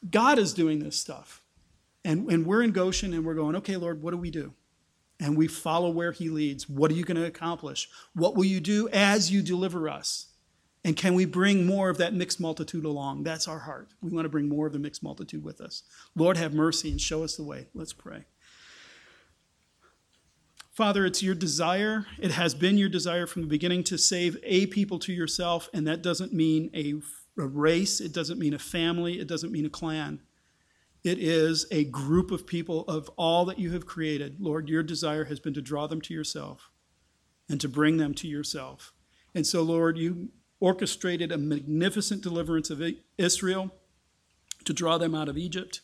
God 0.10 0.38
is 0.38 0.54
doing 0.54 0.80
this 0.80 0.98
stuff. 0.98 1.42
And, 2.04 2.30
and 2.30 2.46
we're 2.46 2.62
in 2.62 2.72
Goshen 2.72 3.14
and 3.14 3.26
we're 3.26 3.34
going, 3.34 3.56
okay, 3.56 3.76
Lord, 3.76 4.04
what 4.04 4.12
do 4.12 4.18
we 4.18 4.30
do? 4.30 4.54
And 5.20 5.36
we 5.36 5.48
follow 5.48 5.90
where 5.90 6.12
He 6.12 6.30
leads. 6.30 6.70
What 6.70 6.92
are 6.92 6.94
you 6.94 7.04
going 7.04 7.18
to 7.18 7.26
accomplish? 7.26 7.90
What 8.14 8.36
will 8.36 8.46
you 8.46 8.60
do 8.60 8.88
as 8.90 9.32
you 9.32 9.42
deliver 9.42 9.90
us? 9.90 10.28
And 10.86 10.96
can 10.96 11.16
we 11.16 11.26
bring 11.26 11.66
more 11.66 11.90
of 11.90 11.98
that 11.98 12.14
mixed 12.14 12.40
multitude 12.40 12.86
along? 12.86 13.24
That's 13.24 13.48
our 13.48 13.58
heart. 13.58 13.90
We 14.04 14.12
want 14.12 14.26
to 14.26 14.30
bring 14.30 14.48
more 14.48 14.68
of 14.68 14.74
the 14.74 14.78
mixed 14.78 15.02
multitude 15.02 15.44
with 15.44 15.60
us. 15.60 15.82
Lord, 16.16 16.38
have 16.38 16.54
mercy 16.54 16.92
and 16.92 17.02
show 17.02 17.24
us 17.24 17.36
the 17.36 17.44
way. 17.44 17.70
Let's 17.74 17.92
pray. 17.92 18.26
Father, 20.72 21.04
it's 21.04 21.24
your 21.24 21.34
desire, 21.34 22.06
it 22.20 22.32
has 22.32 22.54
been 22.54 22.78
your 22.78 22.90
desire 22.90 23.26
from 23.26 23.42
the 23.42 23.48
beginning 23.48 23.84
to 23.86 23.98
save 23.98 24.38
a 24.44 24.68
people 24.68 25.00
to 25.00 25.14
yourself, 25.14 25.70
and 25.74 25.88
that 25.88 26.04
doesn't 26.04 26.34
mean 26.34 26.70
a, 26.76 26.94
a 27.42 27.48
race, 27.48 28.00
it 28.00 28.14
doesn't 28.14 28.38
mean 28.38 28.54
a 28.54 28.60
family, 28.60 29.20
it 29.20 29.28
doesn't 29.28 29.54
mean 29.54 29.66
a 29.66 29.70
clan. 29.70 30.22
It 31.04 31.18
is 31.18 31.66
a 31.72 31.86
group 31.86 32.30
of 32.30 32.46
people 32.46 32.82
of 32.88 33.10
all 33.16 33.46
that 33.46 33.58
you 33.58 33.72
have 33.72 33.88
created. 33.88 34.40
Lord, 34.40 34.70
your 34.70 34.84
desire 34.84 35.26
has 35.26 35.40
been 35.40 35.54
to 35.56 35.62
draw 35.62 35.88
them 35.88 36.02
to 36.02 36.14
yourself 36.14 36.70
and 37.50 37.60
to 37.62 37.70
bring 37.70 37.98
them 37.98 38.14
to 38.16 38.28
yourself. 38.28 38.94
And 39.34 39.48
so, 39.48 39.64
Lord, 39.64 39.98
you 39.98 40.30
orchestrated 40.60 41.32
a 41.32 41.38
magnificent 41.38 42.22
deliverance 42.22 42.70
of 42.70 42.82
Israel 43.18 43.72
to 44.64 44.74
draw 44.74 44.98
them 44.98 45.14
out 45.14 45.30
of 45.30 45.38
Egypt. 45.38 45.82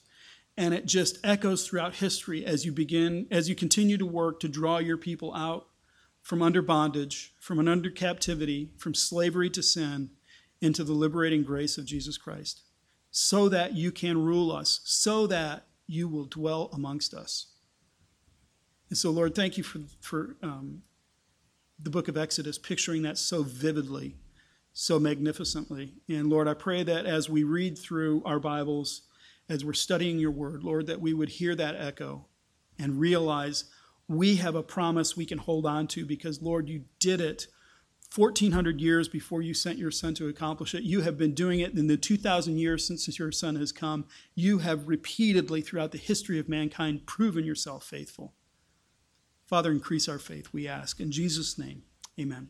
And 0.58 0.74
it 0.74 0.86
just 0.86 1.18
echoes 1.24 1.66
throughout 1.66 1.96
history 1.96 2.46
as 2.46 2.66
you 2.66 2.72
begin, 2.72 3.28
as 3.32 3.48
you 3.48 3.56
continue 3.56 3.98
to 3.98 4.06
work 4.06 4.40
to 4.42 4.48
draw 4.48 4.80
your 4.80 4.98
people 4.98 5.34
out 5.34 5.68
from 6.22 6.42
under 6.42 6.62
bondage, 6.62 7.34
from 7.40 7.60
an 7.60 7.68
under 7.68 7.90
captivity, 7.90 8.72
from 8.78 8.94
slavery 8.94 9.50
to 9.50 9.64
sin, 9.64 10.12
into 10.62 10.84
the 10.84 10.94
liberating 10.94 11.44
grace 11.44 11.78
of 11.78 11.86
Jesus 11.86 12.18
Christ 12.18 12.62
so 13.12 13.50
that 13.50 13.76
you 13.76 13.92
can 13.92 14.24
rule 14.24 14.52
us, 14.52 14.80
so 14.86 15.28
that 15.28 15.68
you 15.86 16.08
will 16.08 16.26
dwell 16.26 16.70
amongst 16.72 17.14
us. 17.14 17.48
And 18.90 18.98
so, 18.98 19.12
Lord, 19.12 19.36
thank 19.36 19.58
you 19.58 19.64
for, 19.64 19.80
for 20.00 20.38
um, 20.42 20.84
the 21.78 21.90
book 21.90 22.08
of 22.08 22.18
Exodus, 22.18 22.58
picturing 22.58 23.02
that 23.02 23.18
so 23.18 23.44
vividly, 23.44 24.16
so 24.74 25.00
magnificently. 25.00 25.96
And 26.08 26.30
Lord, 26.30 26.48
I 26.48 26.54
pray 26.54 26.84
that 26.84 27.06
as 27.06 27.30
we 27.30 27.44
read 27.44 27.78
through 27.78 28.22
our 28.26 28.40
Bibles, 28.40 29.04
as 29.50 29.66
we're 29.66 29.74
studying 29.74 30.20
your 30.20 30.32
word, 30.32 30.64
Lord, 30.64 30.88
that 30.88 31.02
we 31.02 31.14
would 31.14 31.30
hear 31.30 31.56
that 31.56 31.76
echo 31.76 32.28
and 32.80 33.00
realize 33.00 33.66
we 34.08 34.38
have 34.38 34.56
a 34.56 34.64
promise 34.64 35.16
we 35.16 35.26
can 35.26 35.38
hold 35.38 35.66
on 35.66 35.88
to 35.88 36.06
because, 36.06 36.42
Lord, 36.42 36.70
you 36.70 36.84
did 37.00 37.22
it 37.22 37.48
1400 38.16 38.82
years 38.82 39.08
before 39.08 39.42
you 39.42 39.54
sent 39.54 39.78
your 39.78 39.92
son 39.92 40.14
to 40.16 40.28
accomplish 40.28 40.76
it. 40.76 40.84
You 40.84 41.02
have 41.02 41.18
been 41.18 41.34
doing 41.34 41.62
it 41.62 41.78
in 41.78 41.88
the 41.88 41.96
2000 41.96 42.58
years 42.58 42.86
since 42.86 43.18
your 43.18 43.32
son 43.32 43.56
has 43.56 43.72
come. 43.72 44.06
You 44.36 44.60
have 44.60 44.88
repeatedly 44.88 45.62
throughout 45.62 45.92
the 45.92 45.98
history 45.98 46.38
of 46.38 46.50
mankind 46.50 47.06
proven 47.06 47.46
yourself 47.46 47.86
faithful. 47.86 48.34
Father, 49.46 49.72
increase 49.72 50.10
our 50.10 50.20
faith, 50.20 50.50
we 50.52 50.68
ask. 50.68 51.00
In 51.00 51.12
Jesus' 51.12 51.58
name, 51.58 51.84
amen. 52.20 52.50